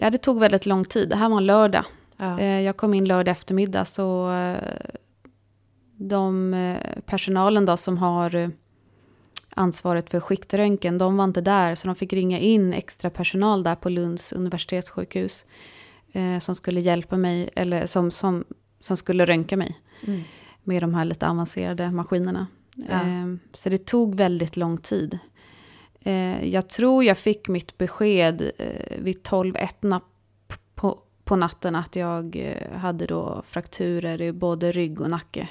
Ja, 0.00 0.10
det 0.10 0.18
tog 0.18 0.40
väldigt 0.40 0.66
lång 0.66 0.84
tid. 0.84 1.08
Det 1.08 1.16
här 1.16 1.28
var 1.28 1.36
en 1.36 1.46
lördag. 1.46 1.84
Ja. 2.16 2.40
Eh, 2.40 2.60
jag 2.60 2.76
kom 2.76 2.94
in 2.94 3.04
lördag 3.04 3.32
eftermiddag 3.32 3.84
så 3.84 4.32
eh, 4.32 4.56
de 5.96 6.54
eh, 6.54 7.00
personalen 7.06 7.64
då 7.64 7.76
som 7.76 7.98
har 7.98 8.50
ansvaret 9.50 10.10
för 10.10 10.20
skiktröntgen, 10.20 10.98
de 10.98 11.16
var 11.16 11.24
inte 11.24 11.40
där 11.40 11.74
så 11.74 11.86
de 11.86 11.94
fick 11.94 12.12
ringa 12.12 12.38
in 12.38 12.72
extra 12.72 13.10
personal 13.10 13.62
där 13.62 13.74
på 13.74 13.88
Lunds 13.88 14.32
universitetssjukhus 14.32 15.44
som 16.40 16.54
skulle 16.54 16.80
hjälpa 16.80 17.16
mig, 17.16 17.50
eller 17.54 17.86
som, 17.86 18.10
som, 18.10 18.44
som 18.80 18.96
skulle 18.96 19.24
röntga 19.24 19.56
mig 19.56 19.80
mm. 20.06 20.20
med 20.64 20.82
de 20.82 20.94
här 20.94 21.04
lite 21.04 21.28
avancerade 21.28 21.90
maskinerna. 21.90 22.46
Ja. 22.74 23.00
Så 23.54 23.68
det 23.68 23.86
tog 23.86 24.14
väldigt 24.14 24.56
lång 24.56 24.78
tid. 24.78 25.18
Eh, 26.08 26.44
jag 26.48 26.68
tror 26.68 27.04
jag 27.04 27.18
fick 27.18 27.48
mitt 27.48 27.78
besked 27.78 28.50
eh, 28.58 28.98
vid 28.98 29.22
12.1 29.22 30.00
på, 30.74 30.98
på 31.24 31.36
natten 31.36 31.74
att 31.74 31.96
jag 31.96 32.36
eh, 32.36 32.78
hade 32.78 33.06
då 33.06 33.42
frakturer 33.46 34.22
i 34.22 34.32
både 34.32 34.72
rygg 34.72 35.00
och 35.00 35.10
nacke. 35.10 35.48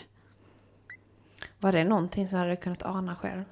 Var 1.60 1.72
det 1.72 1.84
någonting 1.84 2.28
som 2.28 2.40
hade 2.40 2.56
kunnat 2.56 2.84
ana 2.84 3.16
själv? 3.16 3.44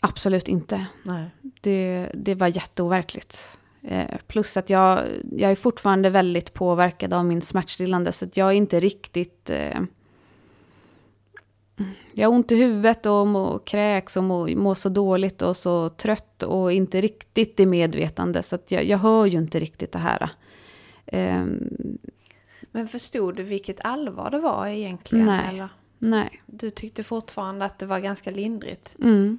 Absolut 0.00 0.48
inte. 0.48 0.86
Nej. 1.02 1.30
Det, 1.60 2.10
det 2.14 2.34
var 2.34 2.46
jätteoverkligt. 2.46 3.58
Eh, 3.82 4.16
plus 4.26 4.56
att 4.56 4.70
jag, 4.70 5.00
jag 5.32 5.50
är 5.50 5.56
fortfarande 5.56 6.10
väldigt 6.10 6.54
påverkad 6.54 7.14
av 7.14 7.24
min 7.24 7.42
smärtstillande 7.42 8.12
så 8.12 8.24
att 8.24 8.36
jag 8.36 8.48
är 8.48 8.54
inte 8.54 8.80
riktigt... 8.80 9.50
Eh, 9.50 9.80
jag 12.12 12.28
har 12.28 12.34
ont 12.34 12.52
i 12.52 12.56
huvudet 12.56 13.06
och 13.06 13.26
må, 13.26 13.58
kräks 13.58 14.16
och 14.16 14.24
mår 14.24 14.56
må 14.56 14.74
så 14.74 14.88
dåligt 14.88 15.42
och 15.42 15.56
så 15.56 15.88
trött 15.88 16.42
och 16.42 16.72
inte 16.72 17.00
riktigt 17.00 17.60
i 17.60 17.66
medvetande. 17.66 18.42
Så 18.42 18.58
jag, 18.68 18.84
jag 18.84 18.98
hör 18.98 19.26
ju 19.26 19.38
inte 19.38 19.60
riktigt 19.60 19.92
det 19.92 19.98
här. 19.98 20.30
Um, 21.12 21.98
Men 22.72 22.88
förstod 22.88 23.36
du 23.36 23.42
vilket 23.42 23.80
allvar 23.84 24.30
det 24.30 24.40
var 24.40 24.66
egentligen? 24.66 25.26
Nej. 25.26 25.48
Eller? 25.48 25.68
nej. 25.98 26.42
Du 26.46 26.70
tyckte 26.70 27.02
fortfarande 27.02 27.64
att 27.64 27.78
det 27.78 27.86
var 27.86 27.98
ganska 27.98 28.30
lindrigt? 28.30 28.96
Mm. 29.02 29.38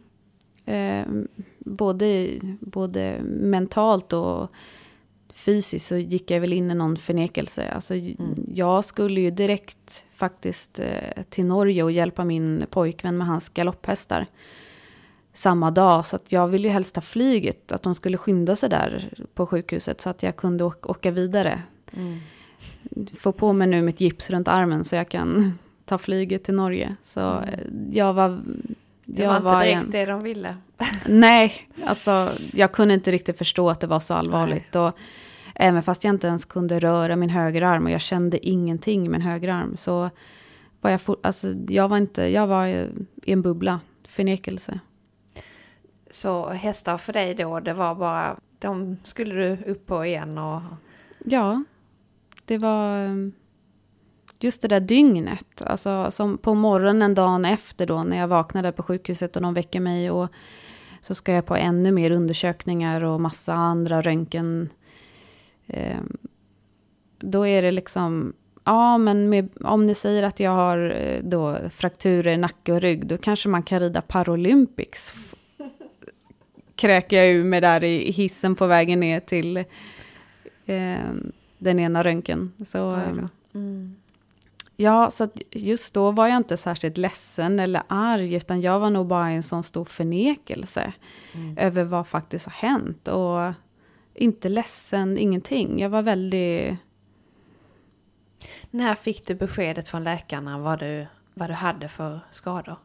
Um, 0.65 1.27
både, 1.59 2.39
både 2.59 3.21
mentalt 3.23 4.13
och 4.13 4.51
fysiskt 5.33 5.87
så 5.87 5.97
gick 5.97 6.31
jag 6.31 6.39
väl 6.39 6.53
in 6.53 6.71
i 6.71 6.75
någon 6.75 6.97
förnekelse. 6.97 7.71
Alltså, 7.71 7.93
mm. 7.93 8.45
Jag 8.53 8.85
skulle 8.85 9.21
ju 9.21 9.31
direkt 9.31 10.05
faktiskt 10.11 10.79
eh, 10.79 11.23
till 11.29 11.45
Norge 11.45 11.83
och 11.83 11.91
hjälpa 11.91 12.25
min 12.25 12.65
pojkvän 12.69 13.17
med 13.17 13.27
hans 13.27 13.49
galopphästar 13.49 14.27
samma 15.33 15.71
dag. 15.71 16.05
Så 16.05 16.15
att 16.15 16.31
jag 16.31 16.47
ville 16.47 16.67
ju 16.67 16.73
helst 16.73 16.95
ha 16.95 17.01
flyget, 17.01 17.71
att 17.71 17.83
de 17.83 17.95
skulle 17.95 18.17
skynda 18.17 18.55
sig 18.55 18.69
där 18.69 19.13
på 19.33 19.45
sjukhuset 19.45 20.01
så 20.01 20.09
att 20.09 20.23
jag 20.23 20.35
kunde 20.35 20.63
åka 20.63 21.11
vidare. 21.11 21.61
Mm. 21.93 22.19
Få 23.17 23.31
på 23.31 23.53
mig 23.53 23.67
nu 23.67 23.81
mitt 23.81 24.01
gips 24.01 24.29
runt 24.29 24.47
armen 24.47 24.83
så 24.83 24.95
jag 24.95 25.09
kan 25.09 25.53
ta 25.85 25.97
flyget 25.97 26.43
till 26.43 26.53
Norge. 26.53 26.95
Så 27.03 27.19
mm. 27.19 27.43
Eh, 27.43 27.97
jag 27.97 28.13
var... 28.13 28.41
Det 29.15 29.27
var 29.27 29.63
inte 29.63 29.65
direkt 29.65 29.83
en... 29.83 29.91
det 29.91 30.05
de 30.05 30.23
ville. 30.23 30.57
Nej, 31.07 31.69
alltså 31.85 32.29
jag 32.53 32.71
kunde 32.71 32.93
inte 32.93 33.11
riktigt 33.11 33.37
förstå 33.37 33.69
att 33.69 33.79
det 33.79 33.87
var 33.87 33.99
så 33.99 34.13
allvarligt. 34.13 34.75
Och 34.75 34.97
även 35.55 35.83
fast 35.83 36.03
jag 36.03 36.13
inte 36.13 36.27
ens 36.27 36.45
kunde 36.45 36.79
röra 36.79 37.15
min 37.15 37.29
högerarm 37.29 37.85
och 37.85 37.91
jag 37.91 38.01
kände 38.01 38.47
ingenting 38.47 39.01
med 39.01 39.11
min 39.11 39.21
högerarm 39.21 39.77
så 39.77 40.09
var 40.81 40.91
jag, 40.91 41.01
for, 41.01 41.17
alltså, 41.23 41.53
jag 41.67 41.87
var 41.87 41.97
inte, 41.97 42.23
jag 42.23 42.47
var 42.47 42.67
i 42.67 42.87
en 43.25 43.41
bubbla, 43.41 43.79
förnekelse. 44.07 44.79
Så 46.09 46.49
hästar 46.49 46.97
för 46.97 47.13
dig 47.13 47.35
då, 47.35 47.59
det 47.59 47.73
var 47.73 47.95
bara, 47.95 48.37
de 48.59 48.97
skulle 49.03 49.35
du 49.35 49.71
upp 49.71 49.87
på 49.87 50.05
igen 50.05 50.37
och... 50.37 50.61
Ja, 51.25 51.63
det 52.45 52.57
var 52.57 53.07
just 54.43 54.61
det 54.61 54.67
där 54.67 54.79
dygnet. 54.79 55.61
Alltså 55.61 56.11
som 56.11 56.37
på 56.37 56.53
morgonen 56.53 57.15
dagen 57.15 57.45
efter 57.45 57.85
då 57.85 58.03
när 58.03 58.17
jag 58.17 58.27
vaknade 58.27 58.71
på 58.71 58.83
sjukhuset 58.83 59.35
och 59.35 59.41
de 59.41 59.53
väcker 59.53 59.79
mig 59.79 60.11
och 60.11 60.29
så 61.01 61.15
ska 61.15 61.33
jag 61.33 61.45
på 61.45 61.55
ännu 61.55 61.91
mer 61.91 62.11
undersökningar 62.11 63.03
och 63.03 63.21
massa 63.21 63.53
andra 63.53 64.01
röntgen. 64.01 64.69
Eh, 65.67 65.99
då 67.19 67.47
är 67.47 67.61
det 67.61 67.71
liksom, 67.71 68.33
ja 68.63 68.97
men 68.97 69.29
med, 69.29 69.49
om 69.63 69.85
ni 69.85 69.95
säger 69.95 70.23
att 70.23 70.39
jag 70.39 70.51
har 70.51 70.95
eh, 70.97 71.23
då 71.23 71.57
frakturer 71.69 72.33
i 72.33 72.37
nacke 72.37 72.73
och 72.73 72.81
rygg, 72.81 73.07
då 73.07 73.17
kanske 73.17 73.49
man 73.49 73.63
kan 73.63 73.79
rida 73.79 74.01
Paralympics. 74.01 75.13
Kräker 76.75 77.17
jag 77.17 77.29
ur 77.29 77.43
mig 77.43 77.61
där 77.61 77.83
i 77.83 78.11
hissen 78.11 78.55
på 78.55 78.67
vägen 78.67 78.99
ner 78.99 79.19
till 79.19 79.57
eh, 80.65 80.99
den 81.57 81.79
ena 81.79 82.03
röntgen. 82.03 82.51
Så, 82.65 82.99
mm. 83.53 83.95
Ja, 84.81 85.11
så 85.11 85.29
just 85.51 85.93
då 85.93 86.11
var 86.11 86.27
jag 86.27 86.37
inte 86.37 86.57
särskilt 86.57 86.97
ledsen 86.97 87.59
eller 87.59 87.83
arg, 87.87 88.33
utan 88.33 88.61
jag 88.61 88.79
var 88.79 88.89
nog 88.89 89.07
bara 89.07 89.31
i 89.31 89.35
en 89.35 89.43
sån 89.43 89.63
stor 89.63 89.85
förnekelse 89.85 90.93
mm. 91.33 91.57
över 91.57 91.83
vad 91.83 92.07
faktiskt 92.07 92.45
har 92.45 92.53
hänt. 92.69 93.07
Och 93.07 93.53
inte 94.13 94.49
ledsen, 94.49 95.17
ingenting. 95.17 95.79
Jag 95.79 95.89
var 95.89 96.01
väldigt... 96.01 96.75
När 98.71 98.95
fick 98.95 99.27
du 99.27 99.35
beskedet 99.35 99.87
från 99.87 100.03
läkarna 100.03 100.59
vad 100.59 100.79
du, 100.79 101.07
vad 101.33 101.49
du 101.49 101.53
hade 101.53 101.89
för 101.89 102.19
skador? 102.29 102.77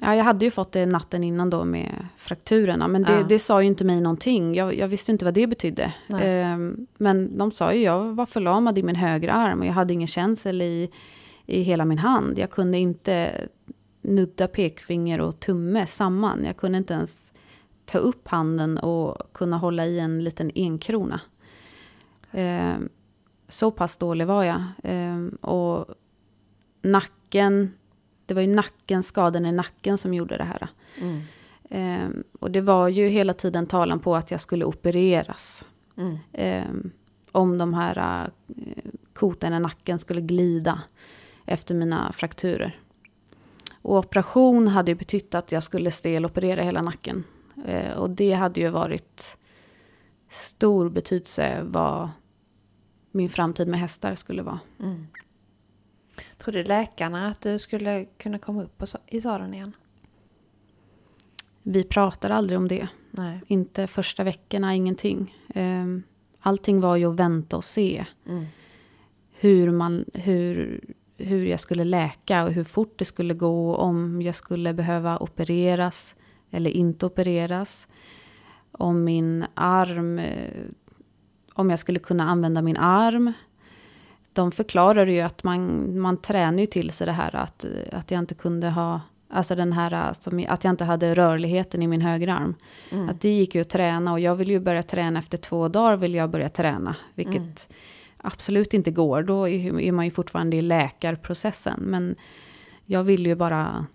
Ja, 0.00 0.14
jag 0.16 0.24
hade 0.24 0.44
ju 0.44 0.50
fått 0.50 0.72
det 0.72 0.86
natten 0.86 1.24
innan 1.24 1.50
då 1.50 1.64
med 1.64 2.06
frakturerna. 2.16 2.88
Men 2.88 3.02
det, 3.02 3.12
ja. 3.12 3.22
det 3.22 3.38
sa 3.38 3.62
ju 3.62 3.68
inte 3.68 3.84
mig 3.84 4.00
någonting. 4.00 4.54
Jag, 4.54 4.74
jag 4.74 4.88
visste 4.88 5.12
inte 5.12 5.24
vad 5.24 5.34
det 5.34 5.46
betydde. 5.46 5.92
Um, 6.08 6.86
men 6.98 7.38
de 7.38 7.52
sa 7.52 7.72
ju, 7.72 7.82
jag 7.82 8.04
var 8.04 8.26
förlamad 8.26 8.78
i 8.78 8.82
min 8.82 8.96
högra 8.96 9.32
arm 9.32 9.60
och 9.60 9.66
jag 9.66 9.72
hade 9.72 9.94
ingen 9.94 10.08
känsel 10.08 10.62
i, 10.62 10.90
i 11.46 11.62
hela 11.62 11.84
min 11.84 11.98
hand. 11.98 12.38
Jag 12.38 12.50
kunde 12.50 12.78
inte 12.78 13.48
nudda 14.02 14.48
pekfinger 14.48 15.20
och 15.20 15.40
tumme 15.40 15.86
samman. 15.86 16.44
Jag 16.44 16.56
kunde 16.56 16.78
inte 16.78 16.94
ens 16.94 17.32
ta 17.84 17.98
upp 17.98 18.28
handen 18.28 18.78
och 18.78 19.32
kunna 19.32 19.56
hålla 19.58 19.86
i 19.86 19.98
en 19.98 20.24
liten 20.24 20.50
enkrona. 20.54 21.20
Um, 22.32 22.88
så 23.48 23.70
pass 23.70 23.96
dålig 23.96 24.26
var 24.26 24.44
jag. 24.44 24.62
Um, 24.82 25.28
och 25.28 25.86
nacken 26.82 27.72
det 28.28 28.34
var 28.34 28.42
ju 28.42 28.54
nacken, 28.54 29.02
skadan 29.02 29.46
i 29.46 29.52
nacken 29.52 29.98
som 29.98 30.14
gjorde 30.14 30.36
det 30.36 30.44
här. 30.44 30.68
Mm. 31.00 31.22
Um, 31.70 32.24
och 32.40 32.50
det 32.50 32.60
var 32.60 32.88
ju 32.88 33.08
hela 33.08 33.34
tiden 33.34 33.66
talan 33.66 34.00
på 34.00 34.16
att 34.16 34.30
jag 34.30 34.40
skulle 34.40 34.64
opereras. 34.64 35.64
Mm. 35.96 36.18
Um, 36.68 36.90
om 37.32 37.58
de 37.58 37.74
här 37.74 38.26
uh, 38.26 38.64
koten 39.12 39.54
i 39.54 39.60
nacken 39.60 39.98
skulle 39.98 40.20
glida 40.20 40.82
efter 41.46 41.74
mina 41.74 42.12
frakturer. 42.12 42.80
Och 43.82 43.98
operation 43.98 44.68
hade 44.68 44.90
ju 44.90 44.94
betytt 44.94 45.34
att 45.34 45.52
jag 45.52 45.62
skulle 45.62 45.90
steloperera 45.90 46.62
hela 46.62 46.82
nacken. 46.82 47.24
Eh, 47.66 47.92
och 47.92 48.10
det 48.10 48.32
hade 48.32 48.60
ju 48.60 48.68
varit 48.68 49.38
stor 50.28 50.88
betydelse 50.88 51.62
vad 51.62 52.08
min 53.10 53.28
framtid 53.28 53.68
med 53.68 53.80
hästar 53.80 54.14
skulle 54.14 54.42
vara. 54.42 54.60
Mm. 54.80 55.06
Trodde 56.38 56.64
läkarna 56.64 57.26
att 57.26 57.40
du 57.40 57.58
skulle 57.58 58.04
kunna 58.04 58.38
komma 58.38 58.62
upp 58.62 58.82
i 59.06 59.20
sadeln 59.20 59.54
igen? 59.54 59.76
Vi 61.62 61.84
pratade 61.84 62.34
aldrig 62.34 62.58
om 62.58 62.68
det. 62.68 62.88
Nej. 63.10 63.40
Inte 63.46 63.86
första 63.86 64.24
veckorna, 64.24 64.74
ingenting. 64.74 65.34
Ehm, 65.54 66.02
allting 66.40 66.80
var 66.80 66.96
ju 66.96 67.10
att 67.10 67.20
vänta 67.20 67.56
och 67.56 67.64
se. 67.64 68.04
Mm. 68.26 68.44
Hur, 69.32 69.70
man, 69.70 70.04
hur, 70.14 70.80
hur 71.16 71.46
jag 71.46 71.60
skulle 71.60 71.84
läka 71.84 72.44
och 72.44 72.52
hur 72.52 72.64
fort 72.64 72.98
det 72.98 73.04
skulle 73.04 73.34
gå. 73.34 73.76
Om 73.76 74.22
jag 74.22 74.36
skulle 74.36 74.74
behöva 74.74 75.18
opereras 75.18 76.16
eller 76.50 76.70
inte 76.70 77.06
opereras. 77.06 77.88
Om 78.72 79.04
min 79.04 79.44
arm, 79.54 80.18
eh, 80.18 80.64
om 81.54 81.70
jag 81.70 81.78
skulle 81.78 81.98
kunna 81.98 82.24
använda 82.24 82.62
min 82.62 82.76
arm. 82.76 83.32
De 84.32 84.52
förklarade 84.52 85.12
ju 85.12 85.20
att 85.20 85.44
man, 85.44 86.00
man 86.00 86.16
tränar 86.16 86.58
ju 86.58 86.66
till 86.66 86.90
sig 86.90 87.06
det 87.06 87.12
här 87.12 87.36
att, 87.36 87.64
att 87.92 88.10
jag 88.10 88.18
inte 88.18 88.34
kunde 88.34 88.70
ha 88.70 89.00
Alltså 89.30 89.54
den 89.54 89.72
här, 89.72 89.92
alltså, 89.92 90.30
att 90.48 90.64
jag 90.64 90.72
inte 90.72 90.84
hade 90.84 91.14
rörligheten 91.14 91.82
i 91.82 91.86
min 91.86 92.00
högerarm. 92.00 92.54
Mm. 92.90 93.08
Att 93.08 93.20
det 93.20 93.28
gick 93.28 93.54
ju 93.54 93.60
att 93.60 93.68
träna 93.68 94.12
och 94.12 94.20
jag 94.20 94.36
vill 94.36 94.50
ju 94.50 94.60
börja 94.60 94.82
träna 94.82 95.18
efter 95.18 95.38
två 95.38 95.68
dagar 95.68 95.96
vill 95.96 96.14
jag 96.14 96.30
börja 96.30 96.48
träna. 96.48 96.96
Vilket 97.14 97.36
mm. 97.36 97.54
absolut 98.16 98.74
inte 98.74 98.90
går. 98.90 99.22
Då 99.22 99.48
är 99.48 99.92
man 99.92 100.04
ju 100.04 100.10
fortfarande 100.10 100.56
i 100.56 100.62
läkarprocessen. 100.62 101.80
Men 101.80 102.16
jag 102.84 103.04
vill 103.04 103.26
ju 103.26 103.34
bara, 103.34 103.86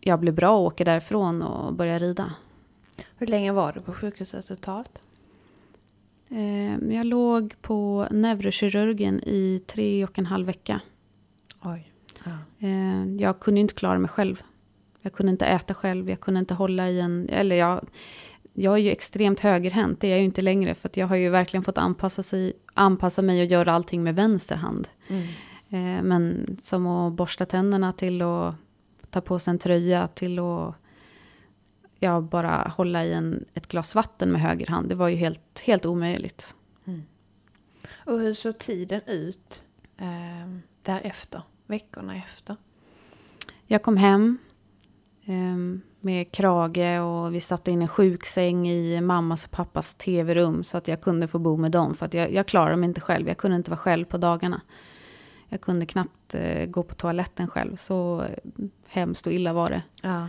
jag 0.00 0.20
blir 0.20 0.32
bra 0.32 0.56
och 0.56 0.64
åker 0.64 0.84
därifrån 0.84 1.42
och 1.42 1.74
börja 1.74 1.98
rida. 1.98 2.32
Hur 3.16 3.26
länge 3.26 3.52
var 3.52 3.72
du 3.72 3.80
på 3.80 3.92
sjukhuset 3.92 4.46
totalt? 4.46 5.02
Eh, 6.28 6.94
jag 6.94 7.06
låg 7.06 7.54
på 7.62 8.06
neurokirurgen 8.10 9.20
i 9.26 9.62
tre 9.66 10.04
och 10.04 10.18
en 10.18 10.26
halv 10.26 10.46
vecka. 10.46 10.80
Oj. 11.62 11.92
Ja. 12.24 12.30
Eh, 12.58 13.04
jag 13.04 13.40
kunde 13.40 13.60
inte 13.60 13.74
klara 13.74 13.98
mig 13.98 14.08
själv. 14.08 14.42
Jag 15.02 15.12
kunde 15.12 15.32
inte 15.32 15.46
äta 15.46 15.74
själv, 15.74 16.10
jag 16.10 16.20
kunde 16.20 16.40
inte 16.40 16.54
hålla 16.54 16.88
i 16.88 17.00
en... 17.00 17.28
Eller 17.28 17.56
jag, 17.56 17.86
jag 18.52 18.74
är 18.74 18.78
ju 18.78 18.90
extremt 18.90 19.40
högerhänt, 19.40 20.00
det 20.00 20.06
är 20.06 20.10
jag 20.10 20.18
ju 20.18 20.24
inte 20.24 20.42
längre. 20.42 20.74
För 20.74 20.90
jag 20.94 21.06
har 21.06 21.16
ju 21.16 21.30
verkligen 21.30 21.64
fått 21.64 21.78
anpassa, 21.78 22.22
sig, 22.22 22.52
anpassa 22.74 23.22
mig 23.22 23.40
och 23.40 23.46
göra 23.46 23.72
allting 23.72 24.02
med 24.02 24.16
vänster 24.16 24.56
hand. 24.56 24.88
Mm. 25.08 25.22
Eh, 25.68 26.02
men 26.02 26.56
som 26.62 26.86
att 26.86 27.12
borsta 27.12 27.46
tänderna 27.46 27.92
till 27.92 28.22
att 28.22 28.54
ta 29.10 29.20
på 29.20 29.38
sig 29.38 29.50
en 29.50 29.58
tröja 29.58 30.06
till 30.06 30.38
att 30.38 30.74
ja, 31.98 32.20
bara 32.20 32.72
hålla 32.76 33.04
i 33.04 33.12
en, 33.12 33.44
ett 33.54 33.68
glas 33.68 33.94
vatten 33.94 34.32
med 34.32 34.40
höger 34.40 34.66
hand. 34.66 34.88
Det 34.88 34.94
var 34.94 35.08
ju 35.08 35.16
helt, 35.16 35.60
helt 35.60 35.86
omöjligt. 35.86 36.54
Mm. 36.84 37.02
Och 37.94 38.18
hur 38.18 38.32
såg 38.32 38.58
tiden 38.58 39.00
ut 39.06 39.64
eh, 39.98 40.48
därefter? 40.82 41.42
veckorna 41.66 42.16
efter? 42.16 42.56
Jag 43.66 43.82
kom 43.82 43.96
hem 43.96 44.38
eh, 45.24 45.80
med 46.00 46.32
krage 46.32 47.00
och 47.00 47.34
vi 47.34 47.40
satte 47.40 47.70
in 47.70 47.82
en 47.82 47.88
sjuksäng 47.88 48.68
i 48.68 49.00
mammas 49.00 49.44
och 49.44 49.50
pappas 49.50 49.94
tv-rum 49.94 50.64
så 50.64 50.76
att 50.76 50.88
jag 50.88 51.00
kunde 51.00 51.28
få 51.28 51.38
bo 51.38 51.56
med 51.56 51.72
dem. 51.72 51.94
För 51.94 52.06
att 52.06 52.14
jag, 52.14 52.32
jag 52.32 52.46
klarade 52.46 52.76
mig 52.76 52.88
inte 52.88 53.00
själv, 53.00 53.28
jag 53.28 53.36
kunde 53.36 53.56
inte 53.56 53.70
vara 53.70 53.78
själv 53.78 54.04
på 54.04 54.18
dagarna. 54.18 54.60
Jag 55.48 55.60
kunde 55.60 55.86
knappt 55.86 56.34
eh, 56.34 56.66
gå 56.66 56.82
på 56.82 56.94
toaletten 56.94 57.48
själv, 57.48 57.76
så 57.76 58.24
hemskt 58.86 59.26
och 59.26 59.32
illa 59.32 59.52
var 59.52 59.70
det. 59.70 59.82
Ja. 60.02 60.28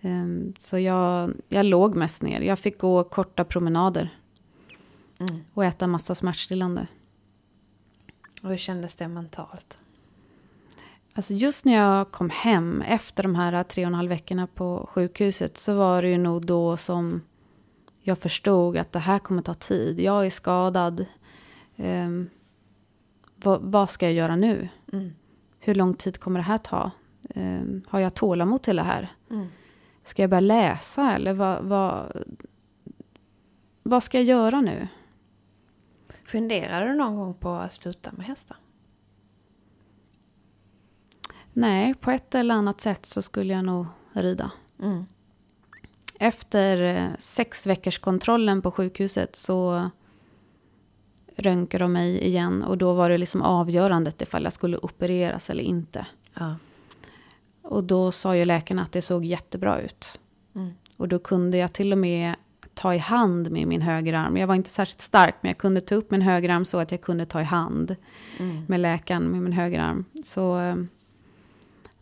Eh, 0.00 0.26
så 0.58 0.78
jag, 0.78 1.32
jag 1.48 1.66
låg 1.66 1.94
mest 1.94 2.22
ner. 2.22 2.40
Jag 2.40 2.58
fick 2.58 2.78
gå 2.78 3.04
korta 3.04 3.44
promenader. 3.44 4.18
Mm. 5.20 5.44
Och 5.54 5.64
äta 5.64 5.86
massa 5.86 6.14
smärtstillande. 6.14 6.86
Och 8.42 8.50
hur 8.50 8.56
kändes 8.56 8.94
det 8.94 9.08
mentalt? 9.08 9.80
Alltså 11.14 11.34
just 11.34 11.64
när 11.64 11.74
jag 11.74 12.10
kom 12.10 12.30
hem 12.30 12.82
efter 12.82 13.22
de 13.22 13.34
här 13.34 13.62
tre 13.62 13.84
och 13.84 13.88
en 13.88 13.94
halv 13.94 14.08
veckorna 14.08 14.46
på 14.46 14.88
sjukhuset 14.92 15.58
så 15.58 15.74
var 15.74 16.02
det 16.02 16.08
ju 16.08 16.18
nog 16.18 16.46
då 16.46 16.76
som 16.76 17.22
jag 18.00 18.18
förstod 18.18 18.76
att 18.76 18.92
det 18.92 18.98
här 18.98 19.18
kommer 19.18 19.42
ta 19.42 19.54
tid. 19.54 20.00
Jag 20.00 20.26
är 20.26 20.30
skadad. 20.30 21.06
Um, 21.76 22.30
vad, 23.36 23.60
vad, 23.62 23.90
ska 23.90 24.06
jag 24.06 24.14
göra 24.14 24.36
nu? 24.36 24.68
Mm. 24.92 25.12
Hur 25.60 25.74
lång 25.74 25.94
tid 25.94 26.20
kommer 26.20 26.40
det 26.40 26.44
här 26.44 26.58
ta? 26.58 26.90
Um, 27.34 27.82
har 27.88 28.00
jag 28.00 28.14
tålamod 28.14 28.62
till 28.62 28.76
det 28.76 28.82
här? 28.82 29.12
Mm. 29.30 29.46
Ska 30.06 30.22
jag 30.22 30.30
börja 30.30 30.40
läsa 30.40 31.14
eller 31.14 31.32
vad, 31.32 31.62
vad, 31.62 32.24
vad 33.82 34.02
ska 34.02 34.18
jag 34.18 34.24
göra 34.24 34.60
nu? 34.60 34.88
Funderade 36.24 36.86
du 36.86 36.94
någon 36.94 37.16
gång 37.16 37.34
på 37.34 37.50
att 37.50 37.72
sluta 37.72 38.12
med 38.12 38.26
hästar? 38.26 38.56
Nej, 41.52 41.94
på 41.94 42.10
ett 42.10 42.34
eller 42.34 42.54
annat 42.54 42.80
sätt 42.80 43.06
så 43.06 43.22
skulle 43.22 43.52
jag 43.52 43.64
nog 43.64 43.86
rida. 44.12 44.50
Mm. 44.82 45.06
Efter 46.18 46.82
eh, 46.82 47.08
sex 47.18 47.66
veckors 47.66 47.98
kontrollen 47.98 48.62
på 48.62 48.70
sjukhuset 48.70 49.36
så 49.36 49.90
röntgade 51.36 51.84
de 51.84 51.92
mig 51.92 52.18
igen 52.18 52.62
och 52.62 52.78
då 52.78 52.94
var 52.94 53.10
det 53.10 53.18
liksom 53.18 53.42
avgörandet 53.42 54.22
ifall 54.22 54.44
jag 54.44 54.52
skulle 54.52 54.76
opereras 54.76 55.50
eller 55.50 55.62
inte. 55.64 56.06
Ja. 56.34 56.54
Och 57.68 57.84
då 57.84 58.12
sa 58.12 58.36
ju 58.36 58.44
läkarna 58.44 58.82
att 58.82 58.92
det 58.92 59.02
såg 59.02 59.24
jättebra 59.24 59.80
ut. 59.80 60.20
Mm. 60.54 60.74
Och 60.96 61.08
då 61.08 61.18
kunde 61.18 61.56
jag 61.56 61.72
till 61.72 61.92
och 61.92 61.98
med 61.98 62.34
ta 62.74 62.94
i 62.94 62.98
hand 62.98 63.50
med 63.50 63.66
min 63.68 63.82
högerarm. 63.82 64.36
Jag 64.36 64.46
var 64.46 64.54
inte 64.54 64.70
särskilt 64.70 65.00
stark 65.00 65.34
men 65.40 65.48
jag 65.48 65.58
kunde 65.58 65.80
ta 65.80 65.94
upp 65.94 66.10
min 66.10 66.22
högerarm 66.22 66.64
så 66.64 66.78
att 66.78 66.90
jag 66.90 67.00
kunde 67.00 67.26
ta 67.26 67.40
i 67.40 67.44
hand 67.44 67.96
mm. 68.38 68.64
med 68.68 68.80
läkaren 68.80 69.22
med 69.22 69.42
min 69.42 69.52
högerarm. 69.52 70.04
Så 70.24 70.60
eh, 70.60 70.76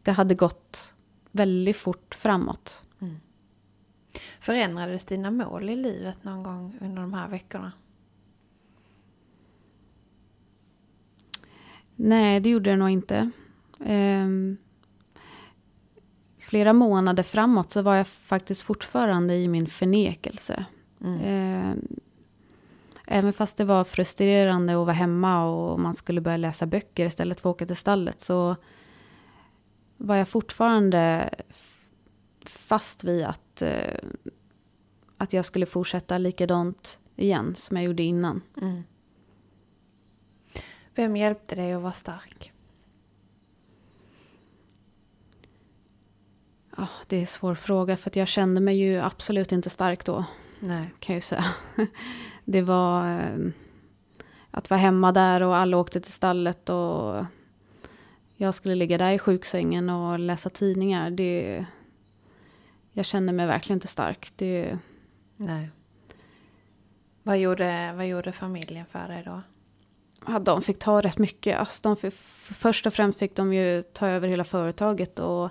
det 0.03 0.12
hade 0.12 0.35
gått 0.35 0.94
väldigt 1.31 1.77
fort 1.77 2.14
framåt. 2.14 2.85
Mm. 3.00 3.16
Förändrades 4.40 5.05
dina 5.05 5.31
mål 5.31 5.70
i 5.70 5.77
livet 5.77 6.24
någon 6.24 6.42
gång 6.42 6.79
under 6.81 7.03
de 7.03 7.14
här 7.14 7.29
veckorna? 7.29 7.72
Nej, 11.96 12.40
det 12.40 12.50
gjorde 12.50 12.70
det 12.70 12.77
nog 12.77 12.90
inte. 12.90 13.31
Um, 13.79 14.57
flera 16.55 16.73
månader 16.73 17.23
framåt 17.23 17.73
så 17.73 17.83
var 17.83 17.95
jag 17.95 18.07
faktiskt 18.07 18.62
fortfarande 18.62 19.35
i 19.35 19.49
min 19.49 19.67
förnekelse. 19.67 20.64
Mm. 21.01 21.71
Um, 21.73 22.01
även 23.07 23.33
fast 23.33 23.57
det 23.57 23.64
var 23.64 23.85
frustrerande 23.85 24.73
att 24.73 24.87
vara 24.87 24.93
hemma 24.93 25.47
och 25.47 25.81
man 25.81 25.95
skulle 25.95 26.21
börja 26.21 26.37
läsa 26.37 26.67
böcker 26.67 27.07
istället 27.07 27.40
för 27.40 27.51
att 27.51 27.55
åka 27.55 27.67
till 27.67 27.77
stallet 27.77 28.21
så 28.21 28.57
var 29.97 30.17
jag 30.17 30.29
fortfarande 30.29 31.31
fast 32.45 33.05
vid 33.05 33.25
att, 33.25 33.62
eh, 33.62 33.99
att 35.17 35.33
jag 35.33 35.45
skulle 35.45 35.67
fortsätta 35.67 36.19
likadant 36.19 36.99
igen 37.17 37.55
som 37.55 37.77
jag 37.77 37.87
gjorde 37.87 38.03
innan. 38.03 38.43
Mm. 38.62 38.83
Vem 40.95 41.17
hjälpte 41.17 41.55
dig 41.55 41.73
att 41.73 41.83
vara 41.83 41.93
stark? 41.93 42.54
Oh, 46.76 46.90
det 47.06 47.16
är 47.16 47.20
en 47.20 47.26
svår 47.26 47.54
fråga 47.54 47.96
för 47.96 48.10
jag 48.14 48.28
kände 48.28 48.60
mig 48.60 48.76
ju 48.76 48.98
absolut 48.98 49.52
inte 49.52 49.70
stark 49.70 50.04
då. 50.04 50.24
Nej. 50.60 50.94
Kan 50.98 51.14
jag 51.14 51.16
ju 51.16 51.20
säga. 51.20 51.44
Det 52.44 52.62
var 52.62 53.20
eh, 53.20 53.50
att 54.50 54.70
vara 54.70 54.80
hemma 54.80 55.12
där 55.12 55.40
och 55.40 55.56
alla 55.56 55.76
åkte 55.76 56.00
till 56.00 56.12
stallet 56.12 56.70
och 56.70 57.24
jag 58.37 58.54
skulle 58.54 58.74
ligga 58.74 58.98
där 58.98 59.12
i 59.12 59.18
sjuksängen 59.18 59.90
och 59.90 60.18
läsa 60.18 60.50
tidningar. 60.50 61.10
Det, 61.10 61.66
jag 62.92 63.06
kände 63.06 63.32
mig 63.32 63.46
verkligen 63.46 63.76
inte 63.76 63.88
stark. 63.88 64.32
Det, 64.37 64.78
Nej. 65.37 65.70
Vad 67.22 67.38
gjorde, 67.38 67.92
vad 67.96 68.06
gjorde 68.06 68.32
familjen 68.32 68.87
för 68.87 69.08
dig 69.08 69.22
då? 69.24 69.42
Ja, 70.26 70.38
de 70.38 70.62
fick 70.62 70.78
ta 70.78 71.00
rätt 71.00 71.18
mycket. 71.18 71.58
Alltså, 71.58 71.80
de 71.82 71.96
fick, 71.96 72.14
först 72.14 72.87
och 72.87 72.94
främst 72.94 73.18
fick 73.18 73.37
de 73.37 73.54
ju 73.54 73.82
ta 73.82 74.08
över 74.08 74.28
hela 74.28 74.44
företaget 74.44 75.18
och 75.18 75.50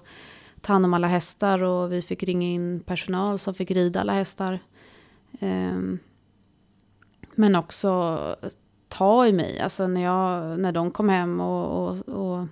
ta 0.63 0.73
hand 0.73 0.85
om 0.85 0.93
alla 0.93 1.07
hästar. 1.07 1.63
Och 1.63 1.91
vi 1.91 2.01
fick 2.01 2.23
ringa 2.23 2.47
in 2.47 2.79
personal 2.79 3.39
som 3.39 3.53
fick 3.53 3.71
rida 3.71 4.01
alla 4.01 4.13
hästar. 4.13 4.59
Um, 5.39 5.99
men 7.35 7.55
också 7.55 8.19
ta 8.87 9.27
i 9.27 9.33
mig. 9.33 9.59
Alltså 9.59 9.87
när, 9.87 10.01
jag, 10.01 10.59
när 10.59 10.71
de 10.71 10.91
kom 10.91 11.09
hem 11.09 11.39
och, 11.39 11.89
och, 11.89 12.09
och 12.09 12.47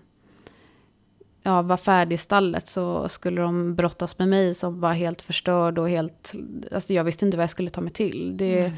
ja, 1.43 1.61
var 1.61 1.77
färdig 1.77 2.13
i 2.13 2.17
stallet 2.17 2.67
så 2.67 3.09
skulle 3.09 3.41
de 3.41 3.75
brottas 3.75 4.19
med 4.19 4.27
mig 4.27 4.53
som 4.53 4.79
var 4.79 4.93
helt 4.93 5.21
förstörd 5.21 5.77
och 5.77 5.89
helt... 5.89 6.33
Alltså 6.71 6.93
jag 6.93 7.03
visste 7.03 7.25
inte 7.25 7.37
vad 7.37 7.43
jag 7.43 7.49
skulle 7.49 7.69
ta 7.69 7.81
mig 7.81 7.93
till. 7.93 8.37
Det, 8.37 8.59
mm. 8.59 8.77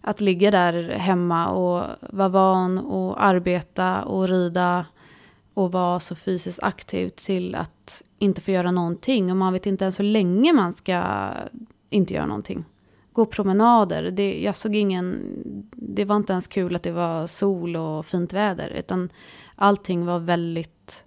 Att 0.00 0.20
ligga 0.20 0.50
där 0.50 0.88
hemma 0.88 1.48
och 1.48 1.84
vara 2.00 2.28
van 2.28 2.78
och 2.78 3.24
arbeta 3.24 4.02
och 4.02 4.28
rida 4.28 4.86
och 5.54 5.72
vara 5.72 6.00
så 6.00 6.14
fysiskt 6.14 6.62
aktiv 6.62 7.08
till 7.08 7.54
att 7.54 8.02
inte 8.22 8.40
få 8.40 8.50
göra 8.50 8.70
någonting 8.70 9.30
och 9.30 9.36
man 9.36 9.52
vet 9.52 9.66
inte 9.66 9.84
ens 9.84 10.00
hur 10.00 10.04
länge 10.04 10.52
man 10.52 10.72
ska 10.72 11.30
inte 11.90 12.14
göra 12.14 12.26
någonting. 12.26 12.64
Gå 13.12 13.26
promenader, 13.26 14.10
det, 14.10 14.42
jag 14.42 14.56
såg 14.56 14.74
ingen, 14.74 15.36
det 15.72 16.04
var 16.04 16.16
inte 16.16 16.32
ens 16.32 16.46
kul 16.46 16.76
att 16.76 16.82
det 16.82 16.92
var 16.92 17.26
sol 17.26 17.76
och 17.76 18.06
fint 18.06 18.32
väder 18.32 18.70
utan 18.70 19.08
allting 19.54 20.06
var 20.06 20.18
väldigt 20.18 21.04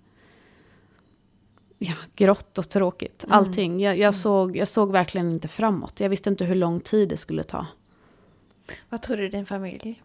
ja, 1.77 1.93
grått 2.15 2.57
och 2.57 2.69
tråkigt. 2.69 3.23
Mm. 3.23 3.37
Allting. 3.37 3.79
Jag, 3.79 3.97
jag, 3.97 4.15
såg, 4.15 4.57
jag 4.57 4.67
såg 4.67 4.91
verkligen 4.91 5.31
inte 5.31 5.47
framåt. 5.47 5.99
Jag 5.99 6.09
visste 6.09 6.29
inte 6.29 6.45
hur 6.45 6.55
lång 6.55 6.79
tid 6.79 7.09
det 7.09 7.17
skulle 7.17 7.43
ta. 7.43 7.67
Vad 8.89 9.01
tror 9.01 9.17
du 9.17 9.29
din 9.29 9.45
familj? 9.45 10.01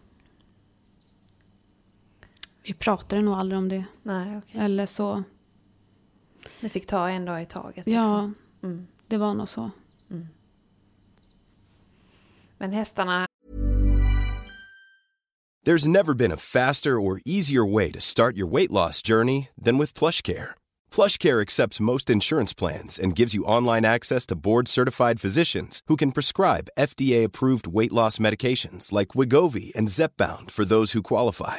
Vi 2.62 2.75
pratade 2.75 3.23
nog 3.23 3.35
aldrig 3.35 3.59
om 3.59 3.68
det. 3.68 3.85
Nej, 4.03 4.38
okej. 4.38 4.61
Eller 4.61 4.87
så. 4.87 5.23
Ni 6.61 6.68
fick 6.68 6.87
ta 6.87 7.09
en 7.11 7.24
dag 7.24 7.42
i 7.42 7.46
taget. 7.46 7.87
Ja, 7.87 8.00
Liksom. 8.00 8.35
Mm. 8.62 8.87
det 9.09 9.18
var 9.18 9.35
nog 9.35 9.48
så. 9.48 9.70
Men 12.59 12.72
hästarna, 12.72 13.26
There's 15.64 15.87
never 15.87 16.14
been 16.14 16.33
a 16.33 16.37
faster 16.37 16.98
or 16.98 17.20
easier 17.26 17.64
way 17.64 17.92
to 17.92 18.00
start 18.00 18.37
your 18.37 18.46
weight 18.53 18.70
loss 18.70 19.03
journey 19.03 19.48
than 19.64 19.79
with 19.79 19.92
PlushCare. 19.92 20.55
PlushCare 20.90 21.40
accepts 21.42 21.81
most 21.81 22.09
insurance 22.11 22.55
plans 22.55 22.98
and 22.98 23.14
gives 23.18 23.35
you 23.35 23.44
online 23.44 23.85
access 23.85 24.26
to 24.26 24.35
board-certified 24.37 25.20
physicians 25.20 25.83
who 25.87 25.96
can 25.96 26.12
prescribe 26.12 26.68
FDA-approved 26.79 27.66
weight 27.66 27.92
loss 27.92 28.18
medications 28.18 28.90
like 28.92 29.09
Wigovi 29.14 29.70
and 29.76 29.88
Zepbound 29.88 30.50
for 30.50 30.64
those 30.64 30.92
who 30.92 31.03
qualify. 31.03 31.59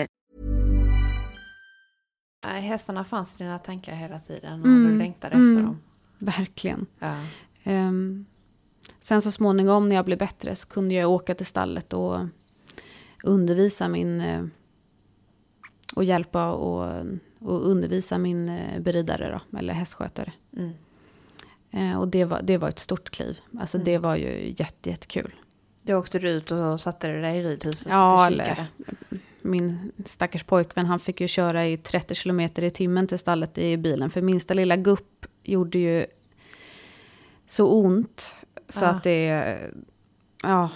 Nej, 2.43 2.61
hästarna 2.61 3.03
fanns 3.03 3.35
i 3.35 3.37
dina 3.43 3.59
tankar 3.59 3.95
hela 3.95 4.19
tiden 4.19 4.61
och 4.61 4.67
Mm, 4.67 4.91
du 4.91 4.97
längtade 4.97 5.35
efter 5.35 5.51
mm. 5.51 5.65
dem. 5.65 5.81
Verkligen. 6.17 6.85
Ja. 6.99 7.15
Ehm, 7.63 8.25
sen 8.99 9.21
så 9.21 9.31
småningom 9.31 9.89
när 9.89 9.95
jag 9.95 10.05
blev 10.05 10.17
bättre 10.17 10.55
så 10.55 10.67
kunde 10.67 10.93
jag 10.93 11.09
åka 11.09 11.35
till 11.35 11.45
stallet 11.45 11.93
och 11.93 12.19
undervisa 13.23 13.87
min... 13.87 14.21
eh, 14.21 14.43
och 15.95 16.03
hjälpa 16.03 16.51
och, 16.51 17.05
och 17.39 17.69
undervisa 17.69 18.17
min 18.17 18.49
eh, 18.49 18.79
beridare 18.79 19.39
då, 19.51 19.57
eller 19.57 19.73
hästskötare. 19.73 20.33
Mm. 20.57 20.71
Eh, 21.71 21.99
och 21.99 22.07
det 22.07 22.25
var, 22.25 22.41
det 22.41 22.57
var 22.57 22.69
ett 22.69 22.79
stort 22.79 23.09
kliv. 23.09 23.39
Alltså 23.59 23.77
det 23.77 23.97
var 23.97 24.15
ju 24.15 24.53
jätte, 24.57 24.89
jättekul. 24.89 25.33
Då 25.83 25.95
åkte 25.97 26.19
du 26.19 26.29
ut 26.29 26.51
och 26.51 26.81
satte 26.81 27.07
dig 27.07 27.37
i 27.37 27.43
ridhuset 27.43 27.87
Ja, 27.89 28.19
och 28.19 28.25
eller 28.25 28.43
kikade. 28.45 28.67
Min 29.41 29.91
stackars 30.05 30.43
pojkvän 30.43 30.85
han 30.85 30.99
fick 30.99 31.21
ju 31.21 31.27
köra 31.27 31.67
i 31.67 31.77
30 31.77 32.15
kilometer 32.15 32.63
i 32.63 32.69
timmen 32.69 33.07
till 33.07 33.19
stallet 33.19 33.57
i 33.57 33.77
bilen. 33.77 34.09
För 34.09 34.21
minsta 34.21 34.53
lilla 34.53 34.75
gupp 34.75 35.25
gjorde 35.43 35.79
ju 35.79 36.05
så 37.47 37.67
ont. 37.71 38.35
Så 38.69 38.85
Ah. 38.85 38.89
att 38.89 39.03
det, 39.03 39.57
ja, 40.43 40.69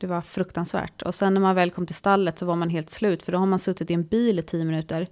det 0.00 0.06
var 0.06 0.20
fruktansvärt. 0.20 1.02
Och 1.02 1.14
sen 1.14 1.34
när 1.34 1.40
man 1.40 1.54
väl 1.54 1.70
kom 1.70 1.86
till 1.86 1.94
stallet 1.96 2.38
så 2.38 2.46
var 2.46 2.56
man 2.56 2.70
helt 2.70 2.90
slut. 2.90 3.22
För 3.22 3.32
då 3.32 3.38
har 3.38 3.46
man 3.46 3.58
suttit 3.58 3.90
i 3.90 3.94
en 3.94 4.04
bil 4.04 4.38
i 4.38 4.42
10 4.42 4.64
minuter. 4.64 5.06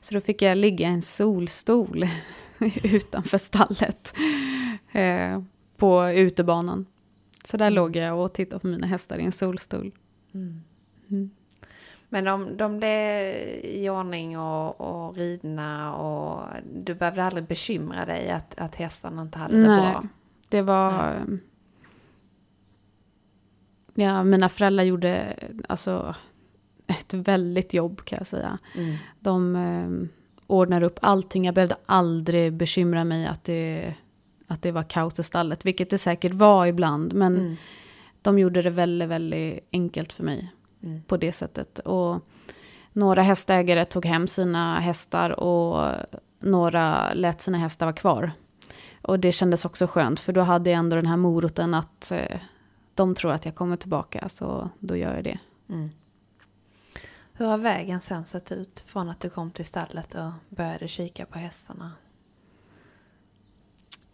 Så 0.00 0.14
då 0.14 0.20
fick 0.20 0.42
jag 0.42 0.58
ligga 0.58 0.88
i 0.88 0.92
en 0.92 1.02
solstol 1.02 2.08
utanför 2.82 3.38
stallet. 3.38 4.14
Eh, 4.92 5.42
på 5.76 6.08
utebanan. 6.10 6.86
Så 7.44 7.56
där 7.56 7.70
låg 7.70 7.96
jag 7.96 8.18
och 8.24 8.32
tittade 8.32 8.60
på 8.60 8.66
mina 8.66 8.86
hästar 8.86 9.18
i 9.18 9.24
en 9.24 9.32
solstol. 9.32 9.92
Men 12.08 12.24
de, 12.24 12.56
de 12.56 12.78
blev 12.78 13.24
i 13.64 13.88
ordning 13.90 14.38
och, 14.38 14.80
och 14.80 15.16
ridna 15.16 15.94
och 15.96 16.42
du 16.74 16.94
behövde 16.94 17.24
aldrig 17.24 17.44
bekymra 17.46 18.06
dig 18.06 18.30
att, 18.30 18.58
att 18.58 18.76
hästarna 18.76 19.22
inte 19.22 19.38
hade 19.38 19.54
det 19.62 19.68
Nej, 19.68 19.92
bra. 19.92 20.06
det 20.48 20.62
var... 20.62 21.16
Ja, 23.94 24.24
mina 24.24 24.48
föräldrar 24.48 24.84
gjorde 24.84 25.36
alltså 25.68 26.14
ett 26.86 27.14
väldigt 27.14 27.74
jobb 27.74 28.04
kan 28.04 28.18
jag 28.18 28.26
säga. 28.26 28.58
Mm. 28.76 28.96
De 29.20 29.56
eh, 29.56 30.08
ordnade 30.46 30.86
upp 30.86 30.98
allting. 31.02 31.44
Jag 31.44 31.54
behövde 31.54 31.76
aldrig 31.86 32.52
bekymra 32.52 33.04
mig 33.04 33.26
att 33.26 33.44
det, 33.44 33.94
att 34.46 34.62
det 34.62 34.72
var 34.72 34.82
kaos 34.82 35.18
i 35.18 35.22
stallet. 35.22 35.64
Vilket 35.66 35.90
det 35.90 35.98
säkert 35.98 36.34
var 36.34 36.66
ibland. 36.66 37.14
Men 37.14 37.36
Mm. 37.36 37.56
de 38.22 38.38
gjorde 38.38 38.62
det 38.62 38.70
väldigt, 38.70 39.08
väldigt 39.08 39.68
enkelt 39.72 40.12
för 40.12 40.24
mig. 40.24 40.52
Mm. 40.82 41.02
På 41.02 41.16
det 41.16 41.32
sättet. 41.32 41.78
Och 41.78 42.20
några 42.92 43.22
hästägare 43.22 43.84
tog 43.84 44.04
hem 44.04 44.28
sina 44.28 44.80
hästar. 44.80 45.40
Och 45.40 45.94
några 46.40 47.14
lät 47.14 47.40
sina 47.40 47.58
hästar 47.58 47.86
vara 47.86 47.96
kvar. 47.96 48.32
Och 49.02 49.20
det 49.20 49.32
kändes 49.32 49.64
också 49.64 49.86
skönt. 49.86 50.20
För 50.20 50.32
då 50.32 50.40
hade 50.40 50.70
jag 50.70 50.78
ändå 50.78 50.96
den 50.96 51.06
här 51.06 51.16
moroten 51.16 51.74
att 51.74 52.10
eh, 52.10 52.40
de 52.94 53.14
tror 53.14 53.32
att 53.32 53.44
jag 53.44 53.54
kommer 53.54 53.76
tillbaka. 53.76 54.28
Så 54.28 54.68
då 54.78 54.96
gör 54.96 55.14
jag 55.14 55.24
det. 55.24 55.38
Mm. 55.68 55.90
Hur 57.32 57.46
har 57.46 57.58
vägen 57.58 58.00
sen 58.00 58.24
sett 58.24 58.52
ut 58.52 58.84
från 58.86 59.08
att 59.08 59.20
du 59.20 59.30
kom 59.30 59.50
till 59.50 59.64
stallet 59.64 60.14
och 60.14 60.56
började 60.56 60.88
kika 60.88 61.26
på 61.26 61.38
hästarna? 61.38 61.92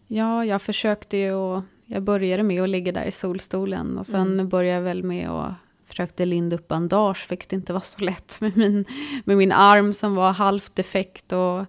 Ja, 0.07 0.45
jag 0.45 0.61
försökte 0.61 1.17
ju 1.17 1.33
och 1.33 1.63
jag 1.85 2.03
började 2.03 2.43
med 2.43 2.63
att 2.63 2.69
ligga 2.69 2.91
där 2.91 3.03
i 3.03 3.11
solstolen 3.11 3.97
och 3.97 4.07
sen 4.07 4.49
började 4.49 4.75
jag 4.75 4.81
väl 4.81 5.03
med 5.03 5.29
att 5.29 5.53
försökte 5.95 6.25
linda 6.25 6.55
upp 6.55 6.67
bandage, 6.67 7.25
vilket 7.29 7.53
inte 7.53 7.73
var 7.73 7.79
så 7.79 7.99
lätt 7.99 8.37
med 8.41 8.57
min, 8.57 8.85
med 9.25 9.37
min 9.37 9.51
arm 9.51 9.93
som 9.93 10.15
var 10.15 10.31
halvt 10.31 10.75
defekt 10.75 11.31
och 11.33 11.65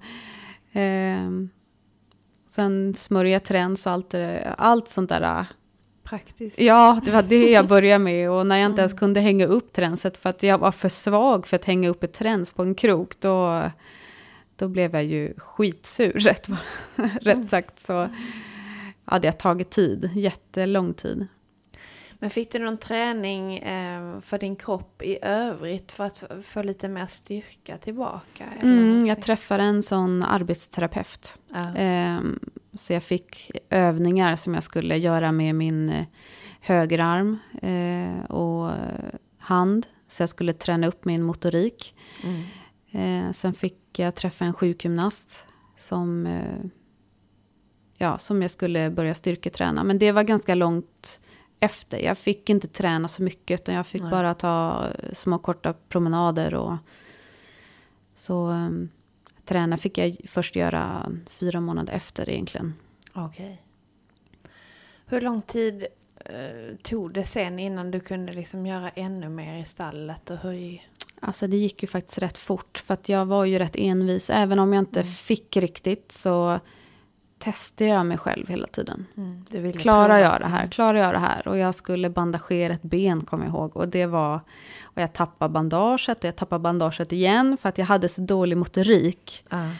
ehm, 0.72 1.48
sen 2.48 2.94
smörja 2.94 3.40
träns 3.40 3.86
och 3.86 3.92
allt, 3.92 4.10
det- 4.10 4.54
allt 4.58 4.88
sånt 4.88 5.08
där 5.08 5.46
praktiskt. 6.02 6.60
Ja, 6.60 7.00
det 7.04 7.10
var 7.10 7.22
det 7.22 7.50
jag 7.50 7.66
började 7.68 8.04
med. 8.04 8.30
Och 8.30 8.46
när 8.46 8.56
jag 8.56 8.70
inte 8.70 8.80
ens 8.80 8.94
kunde 8.94 9.20
hänga 9.20 9.46
upp 9.46 9.72
tränset 9.72 10.18
för 10.18 10.30
att 10.30 10.42
jag 10.42 10.58
var 10.58 10.72
för 10.72 10.88
svag 10.88 11.46
för 11.46 11.56
att 11.56 11.64
hänga 11.64 11.88
upp 11.88 12.02
ett 12.02 12.12
träns 12.12 12.52
på 12.52 12.62
en 12.62 12.74
krok, 12.74 13.20
då, 13.20 13.62
då 14.56 14.68
blev 14.68 14.94
jag 14.94 15.04
ju 15.04 15.34
skitsur, 15.38 16.12
rätt, 16.20 16.48
rätt 17.22 17.50
sagt. 17.50 17.78
Så 17.78 18.08
hade 19.04 19.28
jag 19.28 19.38
tagit 19.38 19.70
tid, 19.70 20.10
jättelång 20.14 20.94
tid. 20.94 21.26
Men 22.18 22.30
fick 22.30 22.52
du 22.52 22.58
någon 22.58 22.78
träning 22.78 23.58
eh, 23.58 24.20
för 24.20 24.38
din 24.38 24.56
kropp 24.56 25.02
i 25.02 25.18
övrigt 25.22 25.92
för 25.92 26.04
att 26.04 26.24
få 26.42 26.62
lite 26.62 26.88
mer 26.88 27.06
styrka 27.06 27.76
tillbaka? 27.76 28.44
Mm, 28.62 29.06
jag 29.06 29.22
träffade 29.22 29.62
en 29.62 29.82
sån 29.82 30.22
arbetsterapeut. 30.22 31.38
Ja. 31.54 31.74
Eh, 31.76 32.18
så 32.74 32.92
jag 32.92 33.02
fick 33.02 33.50
övningar 33.70 34.36
som 34.36 34.54
jag 34.54 34.62
skulle 34.62 34.96
göra 34.96 35.32
med 35.32 35.54
min 35.54 35.88
eh, 35.88 36.06
högerarm 36.60 37.38
eh, 37.62 38.24
och 38.30 38.72
hand. 39.38 39.86
Så 40.08 40.22
jag 40.22 40.28
skulle 40.28 40.52
träna 40.52 40.86
upp 40.86 41.04
min 41.04 41.22
motorik. 41.22 41.94
Mm. 42.24 42.42
Eh, 42.90 43.32
sen 43.32 43.54
fick 43.54 43.98
jag 43.98 44.14
träffa 44.14 44.44
en 44.44 44.54
sjukgymnast 44.54 45.46
som, 45.76 46.26
eh, 46.26 46.70
ja, 47.98 48.18
som 48.18 48.42
jag 48.42 48.50
skulle 48.50 48.90
börja 48.90 49.14
styrketräna. 49.14 49.84
Men 49.84 49.98
det 49.98 50.12
var 50.12 50.22
ganska 50.22 50.54
långt 50.54 51.20
efter. 51.60 51.98
Jag 51.98 52.18
fick 52.18 52.50
inte 52.50 52.68
träna 52.68 53.08
så 53.08 53.22
mycket 53.22 53.60
utan 53.60 53.74
jag 53.74 53.86
fick 53.86 54.02
Nej. 54.02 54.10
bara 54.10 54.34
ta 54.34 54.86
små 55.12 55.38
korta 55.38 55.74
promenader. 55.88 56.54
Och, 56.54 56.76
så 58.14 58.46
um, 58.46 58.88
träna 59.44 59.76
fick 59.76 59.98
jag 59.98 60.16
först 60.24 60.56
göra 60.56 61.12
fyra 61.26 61.60
månader 61.60 61.92
efter 61.92 62.30
egentligen. 62.30 62.74
Okej. 63.12 63.62
Hur 65.06 65.20
lång 65.20 65.42
tid 65.42 65.86
eh, 66.24 66.76
tog 66.82 67.14
det 67.14 67.24
sen 67.24 67.58
innan 67.58 67.90
du 67.90 68.00
kunde 68.00 68.32
liksom 68.32 68.66
göra 68.66 68.88
ännu 68.88 69.28
mer 69.28 69.56
i 69.60 69.64
stallet? 69.64 70.30
Och 70.30 70.36
hur... 70.38 70.80
Alltså 71.20 71.46
det 71.46 71.56
gick 71.56 71.82
ju 71.82 71.88
faktiskt 71.88 72.18
rätt 72.18 72.38
fort 72.38 72.78
för 72.78 72.94
att 72.94 73.08
jag 73.08 73.26
var 73.26 73.44
ju 73.44 73.58
rätt 73.58 73.76
envis. 73.76 74.30
Även 74.30 74.58
om 74.58 74.72
jag 74.72 74.82
inte 74.82 75.00
Mm. 75.00 75.12
fick 75.12 75.56
riktigt 75.56 76.12
så 76.12 76.60
testade 77.38 77.90
jag 77.90 78.06
mig 78.06 78.18
själv 78.18 78.48
hela 78.48 78.66
tiden. 78.66 79.06
Mm, 79.16 79.72
Klarar 79.72 80.18
jag 80.18 80.40
det 80.40 80.46
här? 80.46 80.68
Klarar 80.68 80.98
jag 80.98 81.14
det 81.14 81.18
här? 81.18 81.48
Och 81.48 81.58
jag 81.58 81.74
skulle 81.74 82.10
bandagera 82.10 82.72
ett 82.72 82.82
ben, 82.82 83.20
kommer 83.20 83.44
jag 83.44 83.54
ihåg. 83.54 83.76
Och 83.76 83.88
det 83.88 84.06
var... 84.06 84.40
Och 84.82 85.02
jag 85.02 85.12
tappade 85.12 85.52
bandaget 85.52 86.18
och 86.18 86.24
jag 86.24 86.36
tappade 86.36 86.62
bandaget 86.62 87.12
igen 87.12 87.56
för 87.60 87.68
att 87.68 87.78
jag 87.78 87.86
hade 87.86 88.08
så 88.08 88.22
dålig 88.22 88.56
motorik. 88.56 89.44
Ja. 89.50 89.70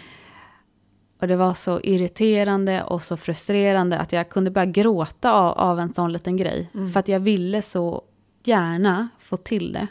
Och 1.20 1.28
det 1.28 1.36
var 1.36 1.54
så 1.54 1.80
irriterande 1.80 2.82
och 2.82 3.02
så 3.02 3.16
frustrerande 3.16 3.98
att 3.98 4.12
jag 4.12 4.28
kunde 4.28 4.50
börja 4.50 4.66
gråta 4.66 5.32
av, 5.32 5.52
av 5.58 5.80
en 5.80 5.94
sån 5.94 6.12
liten 6.12 6.36
grej. 6.36 6.70
Mm. 6.74 6.92
För 6.92 7.00
att 7.00 7.08
jag 7.08 7.20
ville 7.20 7.62
så 7.62 8.02
gärna 8.44 9.08
få 9.18 9.36
till 9.36 9.72
det. 9.72 9.86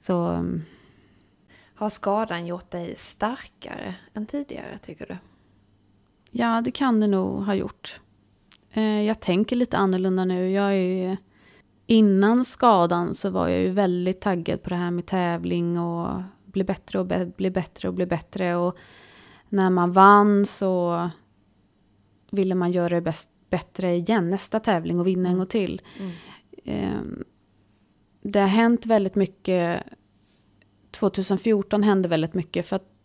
Så 0.00 0.26
mm, 0.26 0.62
Har 1.74 1.90
skadan 1.90 2.46
gjort 2.46 2.70
dig 2.70 2.96
starkare 2.96 3.94
än 4.14 4.26
tidigare 4.26 4.78
tycker 4.78 5.06
du? 5.06 5.16
Ja, 6.30 6.60
det 6.60 6.70
kan 6.70 7.00
det 7.00 7.06
nog 7.06 7.42
ha 7.44 7.54
gjort. 7.54 8.00
Eh, 8.72 9.02
jag 9.02 9.20
tänker 9.20 9.56
lite 9.56 9.76
annorlunda 9.76 10.24
nu. 10.24 10.50
Jag 10.50 10.74
är, 10.74 11.16
innan 11.86 12.44
skadan 12.44 13.14
så 13.14 13.30
var 13.30 13.48
jag 13.48 13.60
ju 13.60 13.70
väldigt 13.70 14.20
taggad 14.20 14.62
på 14.62 14.70
det 14.70 14.76
här 14.76 14.90
med 14.90 15.06
tävling 15.06 15.78
och 15.78 16.22
bli 16.44 16.64
bättre 16.64 16.98
och 16.98 17.06
bli 17.36 17.50
bättre 17.50 17.88
och 17.88 17.94
bli 17.94 18.06
bättre. 18.06 18.56
Och 18.56 18.76
när 19.48 19.70
man 19.70 19.92
vann 19.92 20.46
så 20.46 21.10
ville 22.30 22.54
man 22.54 22.72
göra 22.72 22.94
det 22.94 23.00
bäst, 23.00 23.28
bättre 23.50 23.94
igen 23.94 24.30
nästa 24.30 24.60
tävling 24.60 25.00
och 25.00 25.06
vinna 25.06 25.28
en 25.28 25.38
gång 25.38 25.46
till. 25.46 25.82
Mm. 25.98 26.12
Eh, 26.64 27.24
det 28.22 28.40
har 28.40 28.48
hänt 28.48 28.86
väldigt 28.86 29.14
mycket. 29.14 29.82
2014 30.90 31.82
hände 31.82 32.08
väldigt 32.08 32.34
mycket 32.34 32.66
för 32.66 32.76
att 32.76 32.97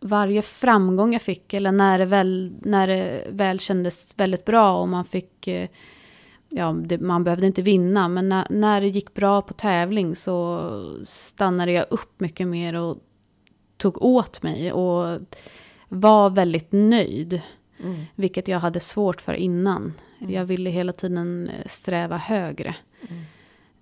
varje 0.00 0.42
framgång 0.42 1.12
jag 1.12 1.22
fick, 1.22 1.54
eller 1.54 1.72
när 1.72 1.98
det 1.98 2.04
väl, 2.04 2.52
när 2.62 2.86
det 2.86 3.26
väl 3.30 3.60
kändes 3.60 4.14
väldigt 4.16 4.44
bra 4.44 4.80
och 4.80 4.88
man 4.88 5.04
fick, 5.04 5.48
eh, 5.48 5.68
ja, 6.48 6.72
det, 6.72 6.98
man 6.98 7.24
behövde 7.24 7.46
inte 7.46 7.62
vinna, 7.62 8.08
men 8.08 8.28
när, 8.28 8.46
när 8.50 8.80
det 8.80 8.88
gick 8.88 9.14
bra 9.14 9.42
på 9.42 9.54
tävling 9.54 10.16
så 10.16 10.60
stannade 11.04 11.72
jag 11.72 11.86
upp 11.90 12.20
mycket 12.20 12.48
mer 12.48 12.74
och 12.74 12.98
tog 13.76 14.02
åt 14.02 14.42
mig 14.42 14.72
och 14.72 15.18
var 15.88 16.30
väldigt 16.30 16.72
nöjd. 16.72 17.40
Mm. 17.84 18.04
Vilket 18.14 18.48
jag 18.48 18.60
hade 18.60 18.80
svårt 18.80 19.20
för 19.20 19.34
innan. 19.34 19.92
Mm. 20.18 20.32
Jag 20.32 20.44
ville 20.44 20.70
hela 20.70 20.92
tiden 20.92 21.48
eh, 21.48 21.66
sträva 21.66 22.16
högre. 22.16 22.76
Mm. 23.08 23.22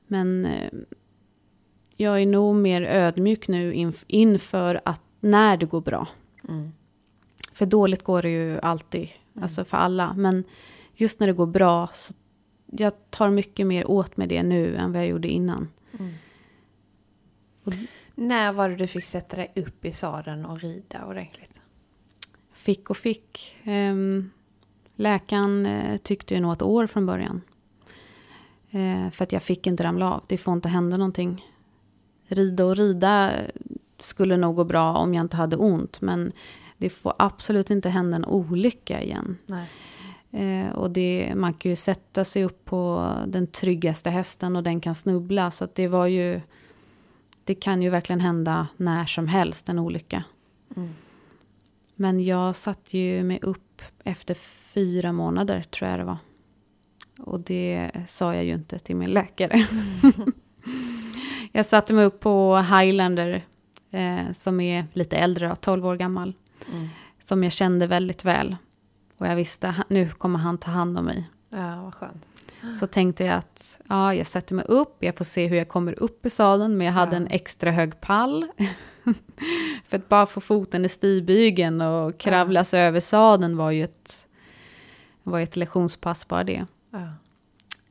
Men 0.07 0.47
eh, 0.47 0.71
jag 1.97 2.23
är 2.23 2.27
nog 2.27 2.55
mer 2.57 2.83
ödmjuk 2.83 3.49
nu 3.49 3.73
inf- 3.73 4.05
inför 4.07 4.81
att 4.85 5.01
när 5.25 5.57
det 5.57 5.67
går 5.67 5.81
bra. 5.81 6.09
Mm. 6.49 6.73
För 7.53 7.67
dåligt 7.67 8.03
går 8.03 8.23
det 8.23 8.31
ju 8.31 8.61
alltid, 8.61 9.09
alltså 9.41 9.65
för 9.65 9.77
alla. 9.77 10.15
Men 10.17 10.45
just 10.95 11.21
när 11.21 11.27
det 11.27 11.33
går 11.33 11.47
bra 11.47 11.89
så 11.95 12.15
jag 12.67 12.93
tar 13.11 13.31
mycket 13.31 13.67
mer 13.67 13.91
åt 13.91 14.17
mig 14.17 14.27
det 14.27 14.43
nu 14.43 14.77
än 14.77 14.93
vad 14.93 15.03
jag 15.03 15.09
gjorde 15.09 15.29
innan. 15.29 15.69
Mm. 15.99 16.13
Och 17.65 17.73
När 18.15 18.53
var 18.53 18.69
det 18.69 18.77
du 18.77 18.87
fick 18.87 19.05
sätta 19.05 19.37
dig 19.37 19.53
upp 19.57 19.85
i 19.85 19.93
sadeln 19.93 20.45
och 20.45 20.61
rida 20.61 21.07
ordentligt? 21.07 21.61
fick 22.65 22.91
och 22.91 22.97
fick. 22.97 23.57
Um, 23.67 24.31
läkaren 24.97 25.67
eh, 25.67 25.97
tyckte 25.97 26.35
ju 26.35 26.41
nog 26.41 26.53
ett 26.53 26.63
år 26.63 26.87
från 26.87 27.07
början. 27.07 27.41
Eh, 28.71 29.11
för 29.11 29.23
att 29.23 29.33
jag 29.33 29.43
fick 29.43 29.67
inte 29.67 29.85
ramla 29.85 30.13
av. 30.13 30.25
Det 30.27 30.39
får 30.39 30.53
inte 30.53 30.69
hända 30.69 30.97
någonting. 30.97 31.45
Rida 32.27 32.65
och 32.65 32.77
rida 32.77 33.33
skulle 34.05 34.37
nog 34.37 34.57
gå 34.57 34.65
bra 34.65 34.97
om 34.97 35.15
jag 35.15 35.21
inte 35.21 35.37
hade 35.37 35.57
ont. 35.57 36.01
Men 36.01 36.33
det 36.77 36.91
får 36.91 37.15
absolut 37.19 37.71
inte 37.71 37.89
hända 37.89 38.17
en 38.17 38.25
olycka 38.25 39.03
igen. 39.03 39.39
Eh, 40.31 40.75
och 40.75 40.91
det, 40.91 41.33
man 41.37 41.55
kan 41.55 41.71
ju 41.71 41.77
sätta 41.77 42.25
sig 42.25 42.45
upp 42.45 42.65
på 42.65 43.11
den 43.27 43.47
tryggaste 43.47 44.11
hästen 44.11 44.57
och 44.57 44.63
den 44.63 44.81
kan 44.81 44.95
snubbla. 44.95 45.51
Så 45.51 45.69
det 45.75 45.89
var 45.89 46.07
ju... 46.07 46.41
Det 47.45 47.55
kan 47.55 47.83
ju 47.83 47.91
verkligen 47.91 48.21
hända 48.21 48.67
när 48.77 49.07
som 49.07 49.29
helst, 49.29 49.69
en 49.69 49.79
olycka. 49.79 50.25
Mm. 50.77 50.95
Men 51.95 52.25
jag 52.25 52.57
satte 52.57 52.99
ju 52.99 53.23
mig 53.23 53.39
upp 53.43 53.83
efter 54.05 54.35
fyra 54.75 55.13
månader, 55.13 55.63
tror 55.63 55.91
jag 55.91 55.99
det 55.99 56.05
var. 56.05 56.19
Och 57.19 57.41
det 57.41 57.91
sa 58.07 58.35
jag 58.35 58.45
ju 58.45 58.53
inte 58.53 58.79
till 58.79 58.97
min 58.97 59.11
läkare. 59.11 59.67
jag 61.53 61.67
satte 61.67 61.95
mig 61.95 62.05
upp 62.05 62.21
på 62.21 62.57
Highlander, 62.57 63.45
eh, 63.95 64.33
som 64.35 64.61
är 64.61 64.87
lite 64.93 65.17
äldre, 65.17 65.49
då, 65.49 65.57
12 65.57 65.87
år 65.87 65.97
gammal. 65.97 66.33
Mm. 66.73 66.89
Som 67.23 67.43
jag 67.45 67.53
kände 67.53 67.87
väldigt 67.87 68.25
väl. 68.25 68.57
Och 69.19 69.27
jag 69.27 69.37
visste, 69.37 69.67
"Han- 69.69 69.85
nu 69.89 70.09
kommer 70.11 70.39
han 70.39 70.59
ta 70.59 70.71
hand 70.71 70.99
om 70.99 71.05
mig. 71.05 71.29
Ja, 71.51 71.83
vad 71.85 71.95
skönt. 71.95 72.29
Så 72.81 72.87
tänkte 72.87 73.25
jag 73.25 73.35
att 73.37 73.79
ja, 73.89 74.15
jag 74.15 74.27
sätter 74.27 74.55
mig 74.55 74.65
upp, 74.69 74.97
jag 74.99 75.17
får 75.17 75.25
se 75.25 75.47
hur 75.47 75.57
jag 75.57 75.69
kommer 75.69 76.03
upp 76.03 76.27
i 76.27 76.31
sadeln, 76.31 76.77
men 76.77 76.87
jag 76.87 76.95
hade 76.95 77.13
Ja. 77.13 77.17
en 77.17 77.27
extra 77.27 77.71
hög 77.71 78.01
pall. 78.01 78.47
För 79.89 79.97
att 79.97 80.09
bara 80.09 80.27
få 80.27 80.41
foten 80.41 80.85
i 80.85 80.89
stigbygeln 80.89 81.81
och 81.81 82.19
kravla 82.19 82.65
sig 82.65 82.81
över 82.81 83.01
sadeln 83.01 83.57
var 83.57 83.71
ju 83.71 83.85
ett, 83.85 84.27
var 85.23 85.41
ett 85.41 85.57
lektionspass 85.57 86.29
bara 86.29 86.45
det. 86.45 86.67
Ja. 86.91 87.09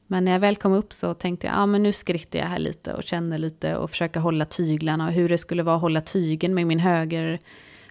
Men 0.07 0.25
när 0.25 0.31
jag 0.31 0.39
väl 0.39 0.55
kom 0.55 0.73
upp 0.73 0.93
så 0.93 1.13
tänkte 1.13 1.47
jag, 1.47 1.55
ja 1.55 1.65
men 1.65 1.83
nu 1.83 1.91
skrittar 1.91 2.39
jag 2.39 2.45
här 2.45 2.59
lite 2.59 2.93
och 2.93 3.03
känner 3.03 3.37
lite 3.37 3.77
och 3.77 3.89
försöker 3.89 4.19
hålla 4.19 4.45
tyglarna 4.45 5.05
och 5.05 5.11
hur 5.11 5.29
det 5.29 5.37
skulle 5.37 5.63
vara 5.63 5.75
att 5.75 5.81
hålla 5.81 6.01
tygen 6.01 6.53
med 6.53 6.67
min 6.67 6.79
höger 6.79 7.39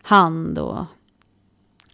hand 0.02 0.58
och 0.58 0.84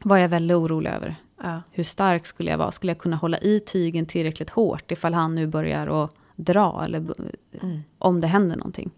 var 0.02 0.16
jag 0.16 0.28
väldigt 0.28 0.57
orolig 0.57 0.90
över. 0.90 1.16
Ja. 1.42 1.62
Hur 1.70 1.85
stark 1.85 2.26
skulle 2.26 2.50
jag 2.50 2.59
vara? 2.59 2.72
Skulle 2.72 2.90
jag 2.90 2.98
kunna 2.98 3.16
hålla 3.16 3.38
i 3.38 3.61
tygen 3.61 4.07
tillräckligt 4.07 4.50
hårt 4.50 4.90
ifall 4.90 5.14
han 5.14 5.35
nu 5.35 5.46
börjar 5.46 6.04
att 6.04 6.14
dra 6.37 6.85
eller 6.85 6.98
Mm. 7.62 7.81
om 7.98 8.20
det 8.20 8.26
händer 8.26 8.57
någonting? 8.57 8.90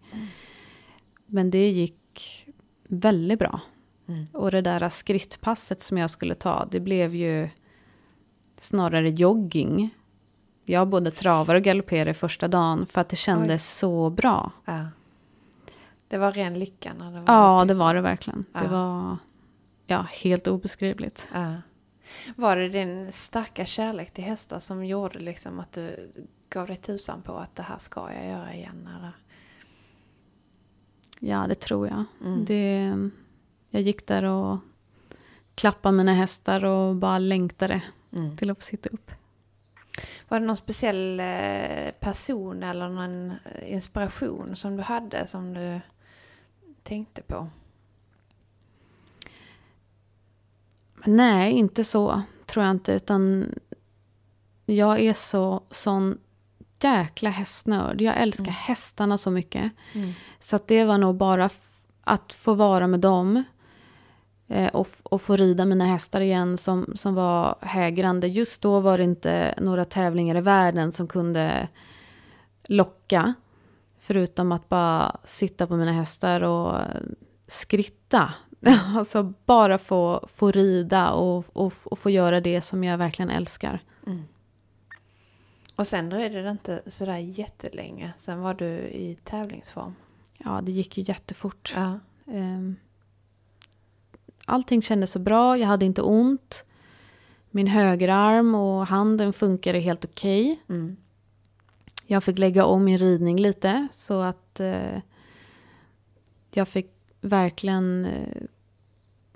Men 1.26 1.50
det 1.50 1.70
gick 1.70 2.46
väldigt 2.88 3.38
bra. 3.38 3.60
Mm. 4.08 4.26
Och 4.32 4.50
det 4.50 4.60
där 4.60 4.88
skrittpasset 4.88 5.82
som 5.82 5.98
jag 5.98 6.10
skulle 6.10 6.34
ta, 6.34 6.68
det 6.70 6.80
blev 6.80 7.14
ju 7.14 7.48
snarare 8.60 9.10
jogging. 9.10 9.94
Jag 10.70 10.88
både 10.88 11.10
travar 11.10 11.54
och 11.54 11.62
galopperade 11.62 12.14
första 12.14 12.48
dagen 12.48 12.86
för 12.86 13.00
att 13.00 13.08
det 13.08 13.16
kändes 13.16 13.76
så 13.78 14.10
bra. 14.10 14.52
Ja. 14.64 14.86
Det 16.08 16.18
var 16.18 16.32
ren 16.32 16.58
lycka 16.58 16.92
när 16.98 17.10
det 17.12 17.20
var 17.20 17.34
Ja, 17.34 17.64
det 17.64 17.74
var 17.74 17.94
det 17.94 18.00
verkligen. 18.00 18.44
Det 18.52 18.64
Ja. 18.64 18.68
var 18.70 19.16
ja, 19.86 20.06
helt 20.10 20.46
obeskrivligt. 20.48 21.28
Ja. 21.34 21.54
Var 22.36 22.56
det 22.56 22.68
din 22.68 23.12
starka 23.12 23.64
kärlek 23.64 24.10
till 24.10 24.24
hästar 24.24 24.58
som 24.58 24.84
gjorde 24.84 25.18
liksom 25.18 25.60
att 25.60 25.72
du 25.72 26.10
gav 26.50 26.66
dig 26.66 26.76
tusan 26.76 27.22
på 27.22 27.36
att 27.36 27.54
det 27.56 27.62
här 27.62 27.78
ska 27.78 28.12
jag 28.12 28.26
göra 28.28 28.54
igen? 28.54 28.88
Eller? 28.98 29.12
Ja, 31.20 31.46
det 31.48 31.54
tror 31.54 31.88
jag. 31.88 32.04
Mm. 32.24 32.44
Det, 32.44 32.94
jag 33.70 33.82
gick 33.82 34.06
där 34.06 34.24
och 34.24 34.58
klappade 35.54 35.96
mina 35.96 36.14
hästar 36.14 36.64
och 36.64 36.96
bara 36.96 37.18
längtade 37.18 37.82
Mm. 38.12 38.36
till 38.36 38.50
att 38.50 38.58
få 38.58 38.62
sitta 38.62 38.88
upp. 38.88 39.10
Var 40.28 40.40
det 40.40 40.46
någon 40.46 40.56
speciell 40.56 41.20
eh, 41.20 41.90
person 42.00 42.62
eller 42.62 42.88
någon 42.88 43.32
inspiration 43.66 44.56
som 44.56 44.76
du 44.76 44.82
hade 44.82 45.26
som 45.26 45.54
du 45.54 45.80
tänkte 46.82 47.22
på? 47.22 47.50
Nej, 51.04 51.52
inte 51.52 51.84
så 51.84 52.22
tror 52.46 52.64
jag 52.64 52.70
inte. 52.70 52.92
Utan 52.92 53.54
jag 54.66 55.00
är 55.00 55.14
så 55.14 55.62
sån 55.70 56.18
jäkla 56.80 57.30
hästnörd. 57.30 58.00
Jag 58.00 58.16
älskar 58.16 58.44
mm. 58.44 58.54
hästarna 58.54 59.18
så 59.18 59.30
mycket. 59.30 59.72
Mm. 59.92 60.12
Så 60.38 60.58
det 60.66 60.84
var 60.84 60.98
nog 60.98 61.16
bara 61.16 61.50
att 62.04 62.32
få 62.32 62.54
vara 62.54 62.86
med 62.86 63.00
dem 63.00 63.44
och, 64.72 64.88
och 65.02 65.22
få 65.22 65.36
rida 65.36 65.64
mina 65.64 65.84
hästar 65.84 66.20
igen 66.20 66.56
som, 66.56 66.92
som 66.94 67.14
var 67.14 67.58
hägrande. 67.60 68.26
Just 68.26 68.62
då 68.62 68.80
var 68.80 68.98
det 68.98 69.04
inte 69.04 69.54
några 69.58 69.84
tävlingar 69.84 70.36
i 70.36 70.40
världen 70.40 70.92
som 70.92 71.08
kunde 71.08 71.68
locka. 72.64 73.34
Förutom 73.98 74.52
att 74.52 74.68
bara 74.68 75.16
sitta 75.24 75.66
på 75.66 75.76
mina 75.76 75.92
hästar 75.92 76.40
och 76.40 76.76
skritta. 77.46 78.34
alltså 78.96 79.34
bara 79.46 79.78
få, 79.78 80.28
få 80.32 80.50
rida 80.50 81.10
och, 81.10 81.44
och, 81.52 81.72
och, 81.84 81.98
få 81.98 82.10
göra 82.10 82.40
det 82.40 82.62
som 82.62 82.84
jag 82.84 82.98
verkligen 82.98 83.30
älskar. 83.30 83.82
Mm. 84.06 84.22
Och 85.76 85.86
sen 85.86 86.10
dröjde 86.10 86.42
det 86.42 86.50
inte 86.50 86.82
sådär 86.86 87.16
jättelänge. 87.16 88.12
Sen 88.16 88.40
var 88.40 88.54
du 88.54 88.66
i 88.78 89.18
tävlingsform. 89.24 89.94
Ja, 90.38 90.60
det 90.62 90.72
gick 90.72 90.98
ju 90.98 91.04
jättefort. 91.04 91.72
Ja. 91.76 91.98
Ehm, 92.32 92.76
allting 94.50 94.82
kändes 94.82 95.10
så 95.10 95.18
bra, 95.18 95.58
jag 95.58 95.66
hade 95.66 95.84
inte 95.84 96.02
ont. 96.02 96.64
Min 97.50 97.66
högerarm 97.66 98.54
och 98.54 98.86
handen 98.86 99.32
funkade 99.32 99.78
helt 99.78 100.04
okej. 100.04 100.52
Okay. 100.52 100.76
Mm. 100.76 100.96
Jag 102.06 102.24
fick 102.24 102.38
lägga 102.38 102.64
om 102.64 102.84
min 102.84 102.98
ridning 102.98 103.40
lite 103.40 103.88
så 103.92 104.20
att 104.20 104.60
eh, 104.60 104.98
jag 106.50 106.68
fick 106.68 106.90
verkligen 107.20 108.04
eh, 108.04 108.42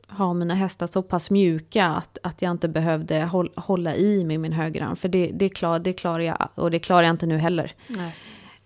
ha 0.09 0.35
mina 0.35 0.55
hästar 0.55 0.87
så 0.87 1.03
pass 1.03 1.31
mjuka 1.31 1.87
att, 1.87 2.18
att 2.22 2.42
jag 2.42 2.50
inte 2.50 2.68
behövde 2.68 3.24
håll, 3.24 3.50
hålla 3.57 3.94
i 3.94 4.24
med 4.24 4.40
min 4.40 4.53
högerarm. 4.53 4.96
För 4.96 5.09
det, 5.09 5.31
det, 5.35 5.48
klar, 5.48 5.79
det 5.79 5.92
klarar 5.92 6.20
jag, 6.20 6.48
och 6.55 6.70
det 6.70 6.79
klarar 6.79 7.03
jag 7.03 7.11
inte 7.11 7.27
nu 7.27 7.38
heller. 7.38 7.72
Nej. 7.88 8.14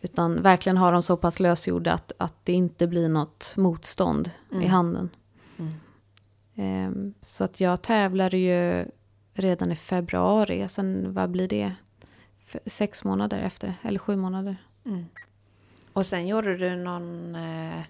Utan 0.01 0.43
verkligen 0.43 0.77
ha 0.77 0.91
dem 0.91 1.03
så 1.03 1.17
pass 1.17 1.41
lösgjorda 1.41 1.93
att, 1.93 2.13
att 2.17 2.35
det 2.45 2.53
inte 2.53 2.87
blir 2.87 3.09
något 3.09 3.55
motstånd 3.57 4.31
mm. 4.51 4.63
i 4.63 4.67
handen. 4.67 5.11
Mm. 5.59 5.75
Um, 6.59 7.15
så 7.23 7.45
att 7.45 7.61
jag 7.61 7.83
tävlade 7.83 8.39
ju 8.39 8.87
redan 9.35 9.73
i 9.73 9.77
februari. 9.77 10.69
Sen 10.69 11.15
vad 11.15 11.31
blir 11.31 11.49
det? 11.49 11.73
Sex 12.67 13.05
månader 13.05 13.39
efter, 13.39 13.75
eller 13.83 13.99
sju 13.99 14.17
månader. 14.17 14.57
Mm. 14.87 15.05
Och 15.93 16.07
sen 16.07 16.27
gjorde 16.27 16.57
du 16.57 16.77
någon... 16.77 17.35
Eh 17.35 17.83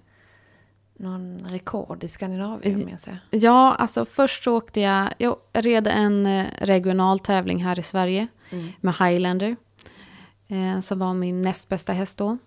någon 0.99 1.39
rekord 1.39 2.05
i 2.05 2.09
Skandinavien 2.09 2.79
med 2.79 3.01
sig? 3.01 3.17
Ja, 3.31 3.75
alltså 3.75 4.05
först 4.05 4.45
så 4.45 4.57
åkte 4.57 4.81
jag, 4.81 5.09
jag 5.19 5.37
red 5.53 5.87
en 5.87 6.27
eh, 6.27 6.47
regional 6.59 7.19
tävling 7.19 7.65
här 7.65 7.79
i 7.79 7.83
Sverige 7.83 8.29
mm. 8.51 8.69
med 8.81 8.95
Highlander. 8.95 9.57
Eh, 10.49 10.81
som 10.81 10.99
var 10.99 11.15
min 11.15 11.43
näst 11.43 11.69
bästa 11.69 11.93
häst 11.93 12.19
då. 12.19 12.39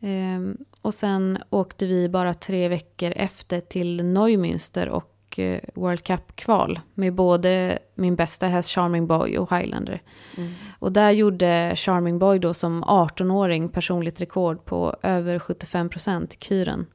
Eh, 0.00 0.40
och 0.82 0.94
sen 0.94 1.38
åkte 1.50 1.86
vi 1.86 2.08
bara 2.08 2.34
tre 2.34 2.68
veckor 2.68 3.12
efter 3.16 3.60
till 3.60 4.00
Neumünster 4.00 4.88
och 4.88 5.15
eh, 5.38 5.60
World 5.74 6.04
Cup-kval. 6.04 6.80
Med 6.94 7.14
både 7.14 7.78
min 7.94 8.16
bästa 8.16 8.46
häst 8.46 8.70
Charming 8.70 9.06
Boy 9.06 9.38
och 9.38 9.56
Highlander. 9.56 10.02
Mm. 10.36 10.52
Och 10.78 10.92
där 10.92 11.10
gjorde 11.10 11.72
Charming 11.76 12.18
Boy 12.18 12.38
då 12.38 12.54
som 12.54 12.84
18-åring 12.84 13.68
personligt 13.68 14.20
rekord 14.20 14.64
på 14.64 14.94
över 15.02 15.38
75 15.38 15.88
procent 15.88 16.34
i 16.34 16.36
kuren. 16.36 16.86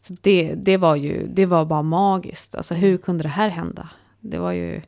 Så 0.00 0.14
det, 0.22 0.54
det, 0.54 0.76
var 0.76 0.96
ju, 0.96 1.26
det 1.26 1.46
var 1.46 1.64
bara 1.64 1.82
magiskt. 1.82 2.54
Alltså 2.54 2.74
hur 2.74 2.96
kunde 2.96 3.22
det 3.22 3.28
här 3.28 3.48
hända? 3.48 3.88
Det 4.20 4.38
var 4.38 4.52
ju... 4.52 4.80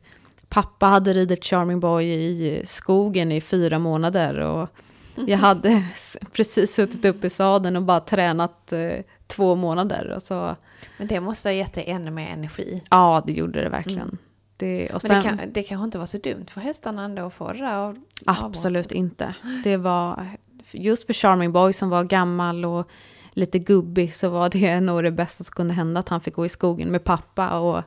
Pappa 0.49 0.85
hade 0.85 1.13
ridit 1.13 1.45
Charming 1.45 1.79
Boy 1.79 2.05
i 2.05 2.61
skogen 2.65 3.31
i 3.31 3.41
fyra 3.41 3.79
månader 3.79 4.39
och 4.39 4.69
jag 5.27 5.37
hade 5.37 5.85
precis 6.31 6.73
suttit 6.73 7.05
upp 7.05 7.23
i 7.23 7.29
sadeln 7.29 7.75
och 7.75 7.83
bara 7.83 7.99
tränat 7.99 8.73
eh, 8.73 9.03
två 9.27 9.55
månader. 9.55 10.13
Och 10.15 10.23
så... 10.23 10.55
Men 10.97 11.07
det 11.07 11.19
måste 11.19 11.49
ha 11.49 11.53
gett 11.53 11.73
dig 11.73 11.83
ännu 11.87 12.11
mer 12.11 12.27
energi. 12.27 12.83
Ja, 12.89 13.23
det 13.27 13.33
gjorde 13.33 13.63
det 13.63 13.69
verkligen. 13.69 14.01
Mm. 14.01 14.17
Det, 14.57 14.89
och 14.89 15.01
sen, 15.01 15.09
Men 15.11 15.37
det, 15.37 15.43
kan, 15.43 15.53
det 15.53 15.63
kanske 15.63 15.85
inte 15.85 15.97
var 15.97 16.05
så 16.05 16.17
dumt 16.17 16.45
för 16.47 16.61
hästarna 16.61 17.03
ändå 17.03 17.25
att 17.25 17.33
få 17.33 17.51
det 17.51 17.59
där 17.59 17.75
av, 17.75 17.97
Absolut 18.25 18.91
inte. 18.91 19.35
Det 19.63 19.77
var 19.77 20.27
just 20.71 21.05
för 21.05 21.13
Charming 21.13 21.51
Boy 21.51 21.73
som 21.73 21.89
var 21.89 22.03
gammal 22.03 22.65
och 22.65 22.89
lite 23.31 23.59
gubbig 23.59 24.13
så 24.13 24.29
var 24.29 24.49
det 24.49 24.79
nog 24.81 25.03
det 25.03 25.11
bästa 25.11 25.43
som 25.43 25.51
kunde 25.51 25.73
hända 25.73 25.99
att 25.99 26.09
han 26.09 26.21
fick 26.21 26.33
gå 26.33 26.45
i 26.45 26.49
skogen 26.49 26.91
med 26.91 27.03
pappa 27.03 27.59
och 27.59 27.83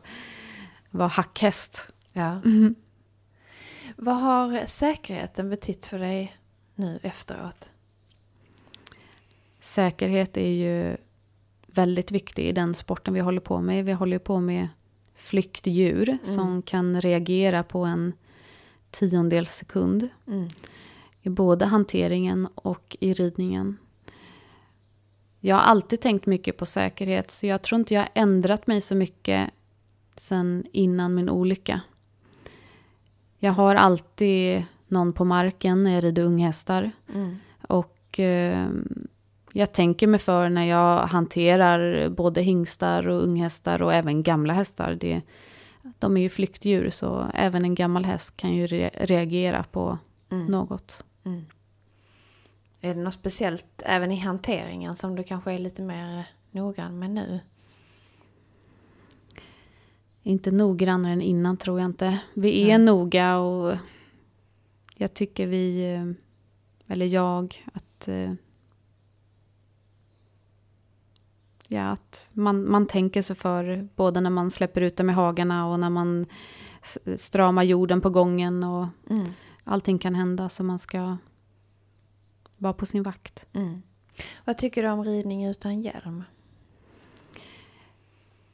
vara 0.90 1.08
hackhäst. 1.08 1.92
Ja. 2.12 2.30
Mm. 2.44 2.74
Vad 3.96 4.16
har 4.16 4.66
säkerheten 4.66 5.50
betytt 5.50 5.86
för 5.86 5.98
dig 5.98 6.36
nu 6.74 6.98
efteråt? 7.02 7.72
Säkerhet 9.60 10.36
är 10.36 10.50
ju 10.50 10.96
väldigt 11.74 12.10
viktig 12.10 12.48
i 12.48 12.52
den 12.52 12.74
sporten 12.74 13.14
vi 13.14 13.20
håller 13.20 13.40
på 13.40 13.60
med. 13.60 13.84
Vi 13.84 13.92
håller 13.92 14.18
på 14.18 14.40
med 14.40 14.68
flyktdjur 15.14 16.08
mm. 16.08 16.24
som 16.24 16.62
kan 16.62 17.00
reagera 17.00 17.62
på 17.62 17.84
en 17.84 18.12
tiondels 18.90 19.54
sekund. 19.54 20.08
Mm. 20.26 20.48
I 21.22 21.28
både 21.28 21.64
hanteringen 21.64 22.48
och 22.54 22.96
i 23.00 23.14
ridningen. 23.14 23.76
Jag 25.40 25.56
har 25.56 25.62
alltid 25.62 26.00
tänkt 26.00 26.26
mycket 26.26 26.56
på 26.56 26.66
säkerhet 26.66 27.30
så 27.30 27.46
jag 27.46 27.62
tror 27.62 27.78
inte 27.78 27.94
jag 27.94 28.00
har 28.00 28.08
ändrat 28.14 28.66
mig 28.66 28.80
så 28.80 28.94
mycket 28.94 29.50
sen 30.16 30.66
innan 30.72 31.14
min 31.14 31.30
olycka. 31.30 31.80
Jag 33.38 33.52
har 33.52 33.74
alltid 33.74 34.64
någon 34.88 35.12
på 35.12 35.24
marken 35.24 35.82
när 35.82 35.94
jag 35.94 36.04
rider 36.04 36.22
unghästar. 36.22 36.90
Mm. 37.14 37.36
Och 37.68 38.20
eh, 38.20 38.68
jag 39.52 39.72
tänker 39.72 40.06
mig 40.06 40.20
för 40.20 40.48
när 40.48 40.64
jag 40.64 40.98
hanterar 41.06 42.08
både 42.08 42.42
hingstar 42.42 43.08
och 43.08 43.22
unghästar 43.22 43.82
och 43.82 43.94
även 43.94 44.22
gamla 44.22 44.52
hästar. 44.52 44.94
Det, 44.94 45.22
de 45.98 46.16
är 46.16 46.20
ju 46.20 46.28
flyktdjur 46.28 46.90
så 46.90 47.26
även 47.34 47.64
en 47.64 47.74
gammal 47.74 48.04
häst 48.04 48.36
kan 48.36 48.54
ju 48.54 48.66
re 48.66 48.90
reagera 48.94 49.62
på 49.62 49.98
mm. 50.30 50.46
något. 50.46 51.04
Mm. 51.24 51.44
Är 52.80 52.94
det 52.94 53.00
något 53.00 53.14
speciellt 53.14 53.82
även 53.86 54.12
i 54.12 54.16
hanteringen 54.16 54.96
som 54.96 55.16
du 55.16 55.22
kanske 55.22 55.52
är 55.52 55.58
lite 55.58 55.82
mer 55.82 56.26
noggrann 56.50 56.98
med 56.98 57.10
nu? 57.10 57.40
Inte 60.22 60.50
noggrannare 60.50 61.12
än 61.12 61.22
innan 61.22 61.56
tror 61.56 61.80
jag 61.80 61.86
inte. 61.86 62.18
Vi 62.34 62.62
är 62.62 62.74
mm. 62.74 62.84
noga 62.84 63.38
och 63.38 63.76
jag 64.96 65.14
tycker 65.14 65.46
vi, 65.46 65.84
eller 66.86 67.06
jag, 67.06 67.66
att 67.72 68.08
eh, 68.08 68.32
ja, 71.72 71.90
att 71.90 72.30
man, 72.32 72.70
man 72.70 72.86
tänker 72.86 73.22
sig 73.22 73.36
för 73.36 73.88
både 73.96 74.20
när 74.20 74.30
man 74.30 74.50
släpper 74.50 74.80
ut 74.80 74.96
dem 74.96 75.10
i 75.10 75.12
hagarna 75.12 75.66
och 75.66 75.80
när 75.80 75.90
man 75.90 76.26
stramar 77.16 77.62
jorden 77.62 78.00
på 78.00 78.10
gången 78.10 78.64
och 78.64 78.86
mm. 79.10 79.26
allting 79.64 79.98
kan 79.98 80.14
hända 80.14 80.48
så 80.48 80.64
man 80.64 80.78
ska 80.78 81.16
vara 82.56 82.72
på 82.72 82.86
sin 82.86 83.02
vakt. 83.02 83.46
Mm. 83.52 83.82
Vad 84.44 84.58
tycker 84.58 84.82
du 84.82 84.88
om 84.88 85.04
ridning 85.04 85.44
utan 85.44 85.80
hjälm? 85.80 86.24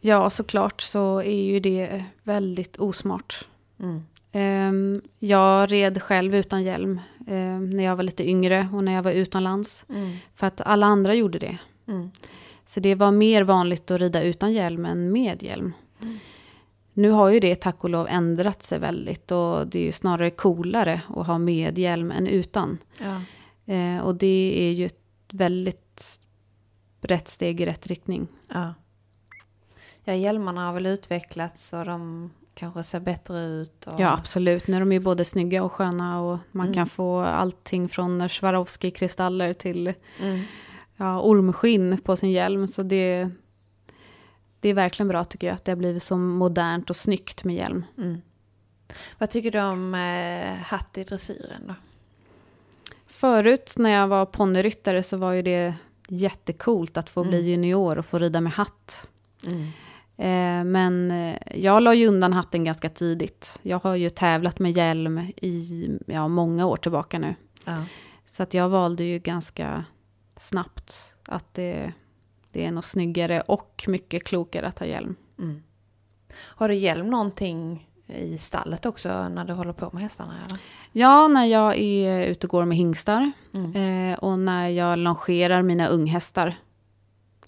Ja, 0.01 0.31
såklart 0.31 0.81
så 0.81 1.19
är 1.19 1.43
ju 1.43 1.61
det 1.61 2.05
väldigt 2.23 2.77
osmart. 2.77 3.49
Mm. 3.79 4.03
Um, 4.33 5.03
jag 5.19 5.73
red 5.73 6.03
själv 6.03 6.35
utan 6.35 6.63
hjälm 6.63 7.01
um, 7.27 7.71
när 7.71 7.85
jag 7.85 7.97
var 7.97 8.03
lite 8.03 8.29
yngre 8.29 8.69
och 8.73 8.85
när 8.85 8.93
jag 8.93 9.03
var 9.03 9.13
utomlands. 9.13 9.85
Mm. 9.89 10.17
För 10.35 10.47
att 10.47 10.61
alla 10.61 10.87
andra 10.87 11.15
gjorde 11.15 11.39
det. 11.39 11.59
Mm. 11.87 12.11
Så 12.67 12.81
det 12.81 12.95
var 12.95 13.11
mer 13.11 13.43
vanligt 13.43 13.91
att 13.91 14.01
rida 14.01 14.23
utan 14.23 14.53
hjälm 14.53 14.85
än 14.85 15.13
med 15.13 15.43
hjälm. 15.43 15.73
Mm. 16.03 16.19
Nu 16.93 17.11
har 17.11 17.29
ju 17.29 17.41
det 17.41 17.55
tack 17.55 17.85
och 17.85 17.91
lov 17.91 18.07
ändrat 18.11 18.63
sig 18.63 18.79
väldigt 18.79 19.31
och 19.31 19.67
det 19.67 19.79
är 19.79 19.83
ju 19.83 19.93
snarare 19.93 20.31
coolare 20.31 21.01
att 21.17 21.27
ha 21.27 21.39
med 21.39 21.79
hjälm 21.79 22.11
än 22.11 22.27
utan. 22.27 22.79
Ja. 23.01 23.21
Eh, 23.75 24.01
och 24.01 24.15
det 24.15 24.57
är 24.59 24.73
ju 24.73 24.87
ett 24.87 25.01
väldigt 25.33 26.21
rätt 27.01 27.29
steg 27.29 27.61
i 27.61 27.67
rätt 27.67 27.87
riktning. 27.87 28.29
Ja. 28.49 28.75
ja, 30.05 30.15
hjälmarna 30.15 30.67
har 30.67 30.73
väl 30.73 30.87
utvecklats 30.87 31.73
och 31.73 31.85
de 31.85 32.31
kanske 32.55 32.83
ser 32.83 33.01
bättre 33.01 33.45
ut. 33.45 33.87
Och... 33.87 34.01
Ja, 34.01 34.13
absolut. 34.13 34.67
Nu 34.67 34.77
är 34.77 34.81
de 34.81 34.93
ju 34.93 35.01
både 35.01 35.25
snygga 35.25 35.63
och 35.63 35.73
sköna 35.73 36.21
och 36.21 36.39
man 36.53 36.67
mm. 36.67 36.75
kan 36.75 36.87
få 36.87 37.21
allting 37.21 37.89
från 37.89 38.29
Swarovski-kristaller 38.29 39.53
till 39.53 39.95
mm. 40.21 40.43
Ja, 40.97 41.21
ormskinn 41.21 41.99
på 42.05 42.17
sin 42.17 42.31
hjälm. 42.31 42.69
Så 42.69 42.83
det, 42.83 43.31
det 44.61 44.69
är 44.69 44.75
verkligen 44.75 45.09
bra 45.09 45.25
tycker 45.25 45.47
jag 45.47 45.55
att 45.55 45.65
det 45.65 45.73
har 45.73 45.77
blivit 45.77 46.03
så 46.03 46.17
modernt 46.17 46.91
och 46.91 46.97
snyggt 46.97 47.45
med 47.45 47.57
hjälm. 47.57 47.85
Mm. 47.99 48.21
Vad 49.19 49.31
tycker 49.31 49.51
du 49.51 49.61
om 49.61 49.95
eh, 49.95 50.63
hatt 50.63 50.99
i 50.99 51.05
dressyren 51.05 51.63
då? 51.67 51.75
förut 53.17 53.75
när 53.77 53.91
jag 53.91 54.09
var 54.09 54.27
ponnyryttare 54.27 55.03
så 55.03 55.17
var 55.17 55.33
ju 55.33 55.43
det 55.43 55.75
jättekult 56.09 56.97
att 56.97 57.11
få 57.11 57.25
bli 57.25 57.41
junior 57.41 57.99
och 57.99 58.07
få 58.07 58.19
rida 58.19 58.41
med 58.41 58.53
hatt. 58.53 59.07
Eh, 60.17 60.65
men 60.65 61.11
eh, 61.11 61.37
jag 61.55 61.83
la 61.83 61.95
ju 61.95 62.07
undan 62.07 62.33
hatten 62.33 62.65
ganska 62.65 62.89
tidigt. 62.89 63.59
Jag 63.63 63.79
har 63.79 63.95
ju 63.95 64.11
tävlat 64.11 64.59
med 64.59 64.73
hjälm 64.73 65.19
i 65.37 65.89
ja, 66.07 66.29
många 66.29 66.67
år 66.67 66.77
tillbaka 66.77 67.19
nu. 67.19 67.35
Ja. 67.65 67.85
Så 68.27 68.43
att 68.43 68.55
jag 68.55 68.69
valde 68.69 69.05
ju 69.05 69.19
ganska 69.19 69.85
snabbt 70.37 71.15
att 71.27 71.55
det, 71.55 71.93
det 72.53 72.65
är 72.65 72.71
nog 72.73 72.85
snyggare 72.85 73.41
och 73.41 73.85
mycket 73.89 74.25
klokare 74.25 74.67
att 74.67 74.79
ha 74.79 74.87
hjälm. 74.87 75.17
Har 76.33 76.69
du 76.69 76.75
hjälm 76.75 77.11
någonting 77.11 77.89
i 78.07 78.39
stallet 78.39 78.87
också 78.87 79.29
när 79.29 79.45
du 79.45 79.53
håller 79.53 79.73
på 79.73 79.91
med 79.93 80.03
hästarna? 80.03 80.35
Eller? 80.47 80.59
Ja, 80.93 81.29
när 81.29 81.45
jag 81.45 81.77
är 81.79 82.27
ute 82.27 82.47
och 82.47 82.51
går 82.51 82.65
med 82.65 82.77
hingstar 82.77 83.33
eh, 83.75 84.19
och 84.19 84.39
när 84.39 84.69
jag 84.69 84.99
longerar 84.99 85.63
mina 85.63 85.87
unghästar 85.87 86.57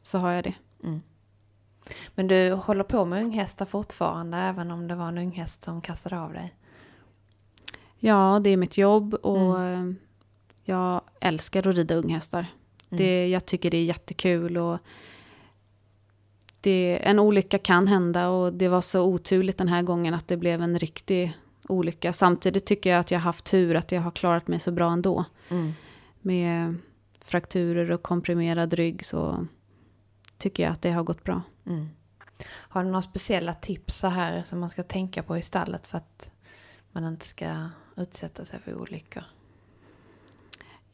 så 0.02 0.18
har 0.18 0.30
jag 0.30 0.44
det. 0.44 0.54
Men 2.14 2.28
du 2.28 2.52
håller 2.52 2.84
på 2.84 3.04
med 3.04 3.22
unghästar 3.22 3.66
fortfarande 3.66 4.36
även 4.36 4.70
om 4.70 4.88
det 4.88 4.94
var 4.94 5.08
en 5.08 5.18
unghäst 5.18 5.64
som 5.64 5.80
kastade 5.80 6.20
av 6.20 6.32
dig? 6.32 6.54
Ja, 7.98 8.40
det 8.44 8.50
är 8.50 8.56
mitt 8.56 8.78
jobb 8.78 9.14
och 9.14 9.60
eh, 9.60 9.90
jag 10.64 11.00
älskar 11.20 11.68
att 11.68 11.74
rida 11.74 11.94
unghästar. 11.94 12.46
Det, 12.88 13.28
jag 13.28 13.46
tycker 13.46 13.70
det 13.70 13.76
är 13.76 13.84
jättekul 13.84 14.56
och 14.56 14.78
det, 16.60 16.98
en 17.02 17.18
olycka 17.18 17.58
kan 17.58 17.88
hända 17.88 18.28
och 18.28 18.52
det 18.52 18.68
var 18.68 18.80
så 18.80 19.02
oturligt 19.02 19.58
den 19.58 19.68
här 19.68 19.82
gången 19.82 20.14
att 20.14 20.28
det 20.28 20.36
blev 20.36 20.62
en 20.62 20.78
riktig 20.78 21.32
olycka. 21.68 22.12
Samtidigt 22.12 22.66
tycker 22.66 22.90
jag 22.90 23.00
att 23.00 23.10
jag 23.10 23.18
har 23.18 23.24
haft 23.24 23.44
tur 23.44 23.74
att 23.74 23.92
jag 23.92 24.00
har 24.00 24.10
klarat 24.10 24.48
mig 24.48 24.60
så 24.60 24.72
bra 24.72 24.90
ändå. 24.90 25.24
Med 26.20 26.74
frakturer 27.24 27.90
och 27.90 28.02
komprimerad 28.02 28.74
rygg 28.74 29.04
så 29.04 29.46
tycker 30.38 30.62
jag 30.62 30.72
att 30.72 30.82
det 30.82 30.90
har 30.90 31.02
gått 31.02 31.24
bra. 31.24 31.42
Har 32.44 32.82
du 32.84 32.88
några 32.88 33.02
speciella 33.02 33.54
tips 33.54 33.96
så 33.96 34.06
här 34.06 34.42
som 34.42 34.60
man 34.60 34.70
ska 34.70 34.82
tänka 34.82 35.22
på 35.22 35.38
i 35.38 35.42
stallet 35.42 35.86
för 35.86 35.98
att 35.98 36.32
man 36.92 37.04
inte 37.06 37.26
ska 37.26 37.68
utsätta 37.96 38.44
sig 38.44 38.60
för 38.60 38.74
olyckor? 38.74 39.22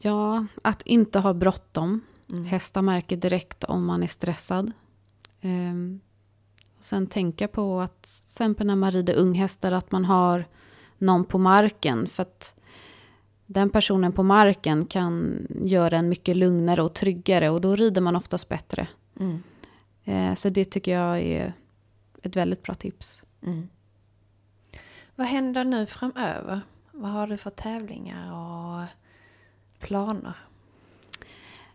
Ja, 0.05 0.45
att 0.61 0.81
inte 0.81 1.19
ha 1.19 1.33
bråttom. 1.33 2.01
Hästar 2.47 2.81
märker 2.81 3.17
direkt 3.17 3.63
om 3.63 3.85
man 3.85 4.03
är 4.03 4.07
stressad. 4.07 4.71
Ehm, 5.41 5.99
och 6.77 6.83
sen 6.83 7.07
tänka 7.07 7.47
på 7.47 7.81
att 7.81 8.01
till 8.01 8.11
exempel 8.27 8.67
när 8.67 8.75
man 8.75 8.91
rider 8.91 9.15
unghästar 9.15 9.71
att 9.71 9.91
man 9.91 10.05
har 10.05 10.45
någon 10.97 11.25
på 11.25 11.37
marken. 11.37 12.07
För 12.07 12.23
att 12.23 12.55
den 13.45 13.69
personen 13.69 14.11
på 14.11 14.23
marken 14.23 14.85
kan 14.85 15.47
göra 15.49 15.97
en 15.97 16.09
mycket 16.09 16.37
lugnare 16.37 16.81
och 16.81 16.93
tryggare 16.93 17.49
och 17.49 17.61
då 17.61 17.75
rider 17.75 18.01
man 18.01 18.15
oftast 18.15 18.49
bättre. 18.49 18.87
Eh, 20.03 20.33
så 20.33 20.49
det 20.49 20.65
tycker 20.65 20.91
jag 20.99 21.19
är 21.19 21.53
ett 22.21 22.35
väldigt 22.35 22.63
bra 22.63 22.75
tips. 22.75 23.23
Vad 25.15 25.27
händer 25.27 25.65
nu 25.65 25.85
framöver? 25.85 26.61
Vad 26.91 27.11
har 27.11 27.27
du 27.27 27.37
för 27.37 27.49
tävlingar 27.49 28.33
och 28.33 28.87
planer? 29.79 30.33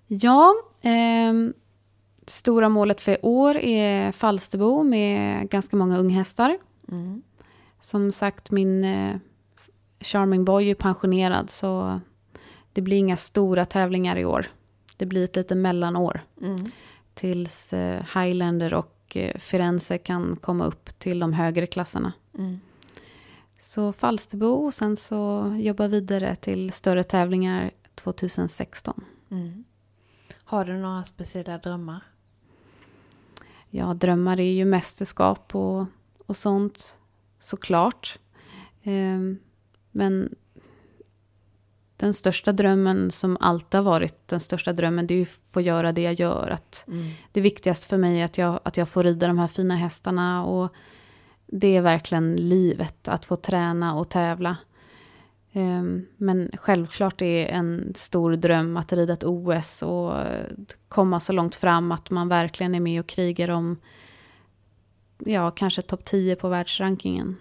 Ja, 0.07 0.55
ehm, 0.83 1.55
stora 2.27 2.69
målet 2.69 3.01
för 3.01 3.13
i 3.13 3.19
år 3.23 3.57
är 3.57 4.13
Falsterbo 4.13 4.83
med 4.83 5.49
ganska 5.51 5.77
många 5.77 5.99
unghästar. 5.99 6.59
Som 7.81 8.13
sagt, 8.13 8.51
min 8.51 8.85
eh, 8.85 9.17
Charming 10.01 10.45
Boy 10.45 10.71
är 10.71 10.75
pensionerad 10.75 11.51
så 11.51 12.01
det 12.73 12.81
blir 12.81 12.97
inga 12.97 13.17
stora 13.17 13.65
tävlingar 13.65 14.17
i 14.17 14.25
år. 14.25 14.47
Det 14.97 15.07
blir 15.07 15.25
ett 15.25 15.37
lite 15.37 15.55
mellanår. 15.55 16.21
Tills 17.15 17.73
eh, 17.73 18.03
Highlander 18.15 18.75
och 18.75 19.17
eh, 19.17 19.39
Firenze 19.39 19.99
kan 19.99 20.37
komma 20.37 20.65
upp 20.65 20.99
till 20.99 21.19
de 21.19 21.33
högre 21.33 21.67
klasserna. 21.67 22.13
Så 23.61 23.93
Falsterbo 23.93 24.47
och 24.47 24.75
sen 24.75 24.97
så 24.97 25.53
jobba 25.59 25.89
vidare 25.89 26.37
till 26.37 26.73
större 26.73 27.05
tävlingar 27.05 27.71
2016. 28.03 29.05
Har 30.45 30.65
du 30.65 30.73
några 30.79 31.05
speciella 31.05 31.59
drömmar? 31.59 32.01
Ja, 33.71 33.95
drömmar 33.95 34.41
är 34.41 34.53
ju 34.53 34.65
mästerskap 34.65 35.55
och, 35.55 35.87
och 36.27 36.37
sånt, 36.37 36.97
såklart. 37.39 38.19
Ehm, 38.83 39.39
men 39.91 40.35
den 41.97 42.15
största 42.15 42.53
drömmen 42.53 43.11
som 43.11 43.37
alltid 43.41 43.79
har 43.79 43.85
varit 43.85 44.29
den 44.29 44.41
största 44.41 44.73
drömmen, 44.73 45.07
det 45.07 45.15
är 45.15 45.17
ju 45.17 45.23
att 45.23 45.53
få 45.53 45.61
göra 45.61 45.93
det 45.93 46.03
jag 46.03 46.15
gör. 46.15 46.51
Att 46.51 46.85
Det 47.33 47.41
viktigaste 47.41 47.89
för 47.89 47.99
mig 47.99 48.21
är 48.21 48.25
att 48.25 48.39
jag, 48.39 48.61
att 48.63 48.77
jag 48.77 48.89
får 48.89 49.05
rida 49.05 49.27
de 49.27 49.39
här 49.39 49.49
fina 49.49 49.77
hästarna 49.77 50.45
och 50.45 50.75
det 51.47 51.77
är 51.77 51.83
verkligen 51.83 52.37
livet, 52.37 53.09
att 53.09 53.27
få 53.27 53.37
träna 53.37 53.95
och 53.95 54.09
tävla. 54.09 54.57
Ehm, 55.53 56.07
Men 56.17 56.51
självklart 56.55 57.23
är 57.23 57.47
en 57.47 57.93
stor 57.97 58.37
dröm 58.37 58.77
att 58.77 58.93
rida 58.93 59.13
ett 59.13 59.25
OS 59.25 59.83
och 59.83 60.15
komma 60.89 61.21
så 61.21 61.33
långt 61.33 61.55
fram 61.55 61.93
att 61.93 62.11
man 62.11 62.29
verkligen 62.29 62.75
är 62.75 62.81
med 62.81 63.01
och 63.01 63.07
krigar 63.07 63.49
om 63.49 63.81
ja, 65.19 65.51
kanske 65.51 65.83
topp 65.83 66.05
10 66.05 66.37
på 66.37 66.49
världsrankingen. 66.49 67.37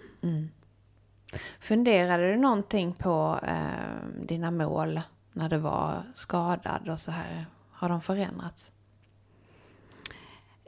Funderade 1.60 2.32
du 2.32 2.38
någonting 2.38 2.94
på 2.94 3.40
eh, 3.42 4.24
dina 4.26 4.50
mål 4.50 5.00
när 5.32 5.48
du 5.48 5.56
var 5.56 6.02
skadad 6.14 6.88
och 6.88 7.00
så 7.00 7.10
här? 7.10 7.46
Har 7.72 7.88
de 7.88 8.00
förändrats? 8.00 8.72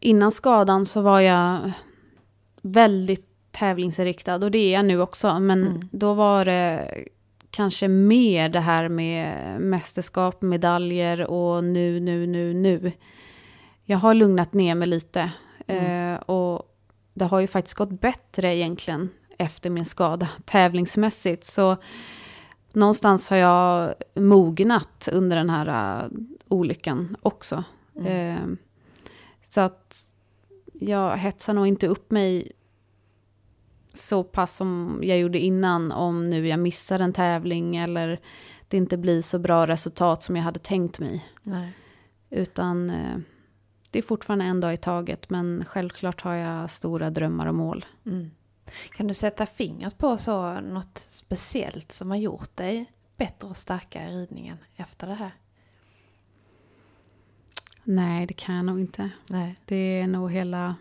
Innan 0.01 0.33
skadan 0.33 0.87
så 0.87 1.01
var 1.01 1.21
jag 1.21 1.73
väldigt 2.63 3.29
tävlingsinriktad 3.51 4.35
och 4.35 4.51
det 4.51 4.59
är 4.59 4.73
jag 4.73 4.85
nu 4.85 5.01
också. 5.01 5.41
Men 5.41 5.89
då 5.93 6.15
var 6.15 6.45
det 6.45 6.89
kanske 7.53 7.89
mer 7.89 8.49
det 8.49 8.61
här 8.61 8.89
med 8.89 9.61
mästerskap, 9.61 10.43
medaljer 10.43 11.31
och 11.31 11.65
nu, 11.65 12.01
nu, 12.01 12.27
nu, 12.27 12.55
nu. 12.55 12.93
Jag 13.85 13.99
har 13.99 14.15
lugnat 14.15 14.53
ner 14.53 14.75
mig 14.75 14.89
lite. 14.89 15.33
Eh, 15.67 16.15
och 16.15 16.63
det 17.15 17.25
har 17.25 17.41
ju 17.41 17.47
faktiskt 17.47 17.77
gått 17.77 18.01
bättre 18.01 18.57
egentligen 18.57 19.09
efter 19.39 19.71
min 19.71 19.85
skada 19.85 20.29
tävlingsmässigt. 20.45 21.45
Så 21.47 21.77
någonstans 22.73 23.29
har 23.29 23.37
jag 23.37 23.95
mognat 24.15 25.09
under 25.13 25.37
den 25.37 25.51
här 25.51 26.03
uh, 26.05 26.11
olyckan 26.49 27.17
också. 27.23 27.65
Eh, 28.05 28.47
så 29.43 29.61
att 29.61 30.13
jag 30.73 31.17
hetsar 31.17 31.55
nog 31.55 31.67
inte 31.67 31.87
upp 31.87 32.11
mig 32.11 32.53
så 33.95 34.25
pass 34.25 34.57
som 34.57 35.01
jag 35.03 35.19
gjorde 35.19 35.39
innan 35.39 35.93
om 35.93 36.31
nu 36.31 36.49
jag 36.49 36.59
missar 36.59 37.01
en 37.01 37.13
tävling 37.13 37.77
eller 37.77 38.21
det 38.69 38.77
inte 38.77 38.97
blir 38.97 39.23
så 39.23 39.39
bra 39.39 39.67
resultat 39.67 40.23
som 40.23 40.37
jag 40.37 40.43
hade 40.43 40.61
tänkt 40.61 40.99
mig. 40.99 41.27
Nej. 41.43 41.73
Utan 42.31 42.91
eh, 42.91 43.17
det 43.91 43.99
är 43.99 44.03
fortfarande 44.03 44.45
en 44.45 44.61
dag 44.61 44.75
i 44.75 44.77
taget 44.77 45.31
men 45.31 45.65
självklart 45.67 46.21
har 46.21 46.35
jag 46.35 46.71
stora 46.71 47.11
drömmar 47.11 47.47
och 47.47 47.55
mål. 47.55 47.85
Kan 48.97 49.07
du 49.07 49.15
sätta 49.15 49.47
fingret 49.47 49.99
på 49.99 50.17
så 50.17 50.61
något 50.61 50.99
speciellt 50.99 51.93
som 51.93 52.11
har 52.11 52.19
gjort 52.19 52.57
dig 52.57 52.93
bättre 53.17 53.49
och 53.49 53.57
starkare 53.57 54.11
i 54.11 54.15
ridningen 54.15 54.59
efter 54.77 55.07
det 55.07 55.15
här? 55.15 55.33
Nej, 57.85 58.27
det 58.27 58.35
kan 58.35 58.55
jag 58.55 58.65
nog 58.65 58.81
inte. 58.81 59.11
Nej. 59.31 59.57
Det 59.65 60.01
är 60.01 60.07
nog 60.07 60.33
hela, 60.33 60.77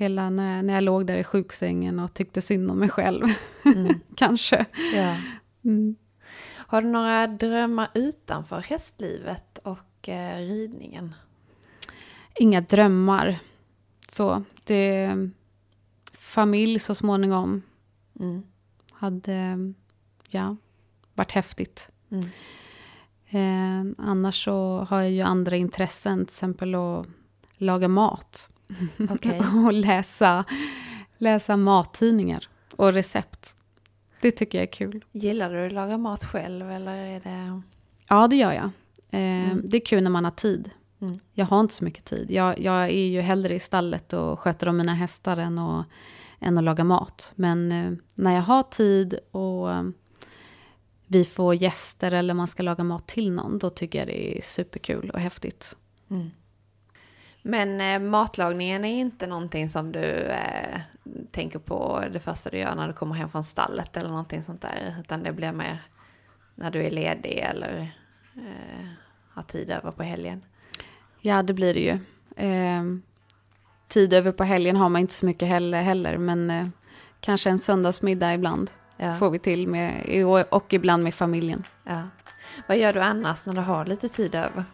hela 0.00 0.30
när, 0.30 0.62
när 0.62 0.74
jag 0.74 0.82
låg 0.82 1.06
där 1.06 1.16
i 1.16 1.24
sjuksängen 1.24 1.98
och 1.98 2.14
tyckte 2.14 2.40
synd 2.40 2.70
om 2.70 2.78
mig 2.78 2.88
själv. 2.88 3.26
Kanske. 4.16 4.66
Ja. 4.94 5.16
Mm. 5.64 5.96
Har 6.56 6.82
du 6.82 6.88
några 6.88 7.26
drömmar 7.26 7.88
utanför 7.94 8.60
hästlivet 8.60 9.58
och 9.58 10.08
eh, 10.08 10.38
ridningen? 10.38 11.14
Inga 12.34 12.60
drömmar. 12.60 13.38
Så, 14.08 14.44
det... 14.64 15.10
Familj 16.12 16.78
så 16.78 16.94
småningom. 16.94 17.62
Hade, 18.92 19.72
ja, 20.28 20.56
varit 21.14 21.32
häftigt. 21.32 21.90
Eh, 23.26 23.80
annars 23.98 24.44
så 24.44 24.86
har 24.90 25.00
jag 25.00 25.10
ju 25.10 25.20
andra 25.20 25.56
intressen, 25.56 26.18
till 26.18 26.32
exempel 26.32 26.74
att 26.74 27.06
laga 27.56 27.88
mat. 27.88 28.50
Okej. 29.10 29.40
och 29.66 29.72
läsa, 29.72 30.44
läsa 31.18 31.56
mattidningar 31.56 32.48
och 32.76 32.92
recept. 32.92 33.56
Det 34.20 34.30
tycker 34.30 34.58
jag 34.58 34.62
är 34.62 34.72
kul. 34.72 35.04
Gillar 35.12 35.52
du 35.52 35.66
att 35.66 35.72
laga 35.72 35.98
mat 35.98 36.24
själv 36.24 36.70
eller 36.70 36.96
är 36.96 37.20
det... 37.20 37.62
Ja, 38.08 38.28
det 38.28 38.36
gör 38.36 38.52
jag. 38.52 38.64
Eh, 39.10 39.56
Det 39.64 39.76
är 39.76 39.86
kul 39.86 40.02
när 40.02 40.10
man 40.10 40.24
har 40.24 40.30
tid. 40.30 40.70
Jag 41.34 41.46
har 41.46 41.60
inte 41.60 41.74
så 41.74 41.84
mycket 41.84 42.04
tid. 42.04 42.30
Jag, 42.30 42.60
jag 42.60 42.84
är 42.84 43.06
ju 43.06 43.20
hellre 43.20 43.54
i 43.54 43.60
stallet 43.60 44.12
och 44.12 44.38
sköter 44.40 44.66
om 44.68 44.76
mina 44.76 44.94
hästar 44.94 45.36
än 45.36 45.58
att, 45.58 45.86
än 46.40 46.58
att 46.58 46.64
laga 46.64 46.84
mat. 46.84 47.32
Men 47.36 47.72
eh, 47.72 47.92
när 48.14 48.34
jag 48.34 48.42
har 48.42 48.62
tid 48.62 49.18
och 49.30 49.72
eh, 49.72 49.82
vi 51.06 51.24
får 51.24 51.54
gäster 51.54 52.12
eller 52.12 52.34
man 52.34 52.48
ska 52.48 52.62
laga 52.62 52.84
mat 52.84 53.06
till 53.06 53.32
någon, 53.32 53.58
då 53.58 53.70
tycker 53.70 53.98
jag 53.98 54.08
det 54.08 54.38
är 54.38 54.42
superkul 54.42 55.10
och 55.10 55.20
häftigt. 55.20 55.76
Mm. 56.10 56.30
Men 57.42 57.80
eh, 57.80 58.10
matlagningen 58.10 58.84
är 58.84 59.00
inte 59.00 59.26
någonting 59.26 59.68
som 59.68 59.92
du 59.92 60.04
eh, 60.14 60.80
tänker 61.30 61.58
på 61.58 62.04
det 62.12 62.20
första 62.20 62.50
du 62.50 62.58
gör 62.58 62.74
när 62.74 62.88
du 62.88 62.92
kommer 62.92 63.14
hem 63.14 63.28
från 63.28 63.44
stallet 63.44 63.96
eller 63.96 64.08
någonting 64.08 64.42
sånt 64.42 64.62
där, 64.62 64.96
utan 65.00 65.22
det 65.22 65.32
blir 65.32 65.52
mer 65.52 65.78
när 66.54 66.70
du 66.70 66.82
är 66.82 66.90
ledig 66.90 67.38
eller 67.38 67.92
eh, 68.36 68.86
har 69.30 69.42
tid 69.42 69.70
över 69.70 69.90
på 69.90 70.02
helgen? 70.02 70.42
Ja, 71.20 71.42
det 71.42 71.52
blir 71.52 71.74
det 71.74 71.80
ju. 71.80 71.98
Eh, 72.46 72.82
tid 73.88 74.12
över 74.12 74.32
på 74.32 74.44
helgen 74.44 74.76
har 74.76 74.88
man 74.88 75.00
inte 75.00 75.14
så 75.14 75.26
mycket 75.26 75.48
heller, 75.48 75.82
heller 75.82 76.18
men 76.18 76.50
eh, 76.50 76.68
kanske 77.20 77.50
en 77.50 77.58
söndagsmiddag 77.58 78.34
ibland 78.34 78.70
ja. 78.96 79.16
får 79.16 79.30
vi 79.30 79.38
till 79.38 79.68
med, 79.68 80.24
och 80.50 80.72
ibland 80.72 81.04
med 81.04 81.14
familjen. 81.14 81.64
Ja. 81.84 82.02
Vad 82.66 82.78
gör 82.78 82.92
du 82.92 83.00
annars 83.00 83.46
när 83.46 83.54
du 83.54 83.60
har 83.60 83.84
lite 83.84 84.08
tid 84.08 84.34
över? 84.34 84.64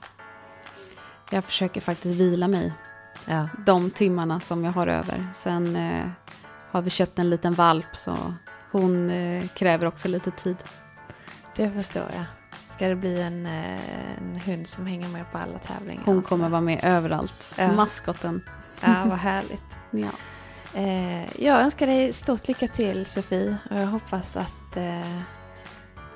Jag 1.31 1.45
försöker 1.45 1.81
faktiskt 1.81 2.15
vila 2.17 2.49
mig 2.49 2.73
ja. 3.27 3.49
de 3.67 3.91
timmarna 3.91 4.41
som 4.41 4.65
jag 4.65 4.73
har 4.73 4.87
över. 4.87 5.27
Sen 5.35 5.77
eh, 5.77 6.07
har 6.71 6.83
vi 6.83 6.91
köpt 6.91 7.19
en 7.19 7.31
liten 7.31 7.55
valp 7.55 7.97
så 7.97 8.35
hon 8.73 9.11
eh, 9.11 9.47
kräver 9.49 9.87
också 9.87 10.09
lite 10.09 10.31
tid. 10.31 10.57
Det 11.57 11.71
förstår 11.71 12.03
jag. 12.03 12.25
Ska 12.69 12.89
det 12.89 12.97
bli 12.97 13.23
en, 13.23 13.47
eh, 13.47 14.19
en 14.19 14.41
hund 14.45 14.69
som 14.69 14.87
hänger 14.87 15.09
med 15.09 15.33
på 15.33 15.39
alla 15.39 15.59
tävlingar? 15.59 16.03
Hon 16.05 16.23
kommer 16.23 16.49
vara 16.49 16.61
med 16.61 16.81
överallt. 16.83 17.55
Ja. 17.59 17.73
Maskoten. 17.73 18.43
Ja, 18.81 19.05
vad 19.07 19.19
härligt. 19.19 19.77
ja. 19.91 20.11
Eh, 20.81 21.43
jag 21.45 21.61
önskar 21.61 21.87
dig 21.87 22.13
stort 22.13 22.49
lycka 22.49 22.69
till 22.69 23.07
Sofie 23.07 23.57
och 23.71 23.77
jag 23.77 23.87
hoppas 23.87 24.37
att 24.37 24.77
eh, 24.77 25.21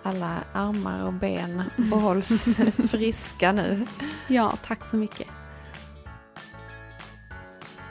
alla 0.02 0.44
armar 0.52 1.06
och 1.06 1.12
ben 1.12 1.62
behålls 1.76 2.56
friska 2.90 3.52
nu. 3.52 3.86
Ja, 4.28 4.56
tack 4.66 4.84
så 4.90 4.96
mycket. 4.96 5.26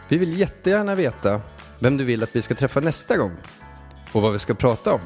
Vi 0.07 0.17
vill 0.17 0.39
jättegärna 0.39 0.95
veta 0.95 1.41
vem 1.79 1.97
du 1.97 2.03
vill 2.03 2.23
att 2.23 2.35
vi 2.35 2.41
ska 2.41 2.55
träffa 2.55 2.79
nästa 2.79 3.17
gång 3.17 3.37
och 4.11 4.21
vad 4.21 4.31
vi 4.31 4.39
ska 4.39 4.53
prata 4.53 4.93
om. 4.93 5.01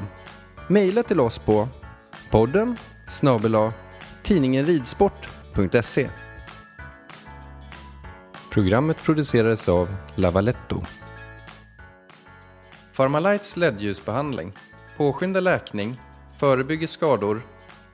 Maila 0.69 1.03
till 1.03 1.19
oss 1.19 1.39
på 1.39 1.67
podden 2.29 2.77
snabel 3.07 3.71
tidningenridsport.se 4.23 6.09
Programmet 8.51 9.03
producerades 9.03 9.69
av 9.69 9.95
Lavaletto. 10.15 10.81
Pharmalights 12.95 13.57
LED-ljusbehandling 13.57 14.53
påskyndar 14.97 15.41
läkning, 15.41 15.99
förebygger 16.43 16.87
skador 16.87 17.41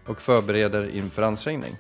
och 0.08 0.22
förbereder 0.22 0.90
inför 0.90 1.22
ansträngning. 1.22 1.76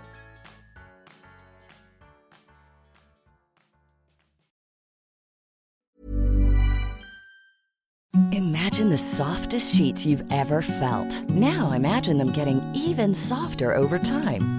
Imagine 8.32 8.89
the 8.89 8.97
softest 8.97 9.78
sheets 9.78 10.05
you've 10.05 10.32
ever 10.32 10.61
felt. 10.61 11.30
Now 11.30 11.76
imagine 11.76 12.17
them 12.17 12.34
getting 12.38 12.61
even 12.76 13.15
softer 13.15 13.78
over 13.78 13.99
time. 13.99 14.59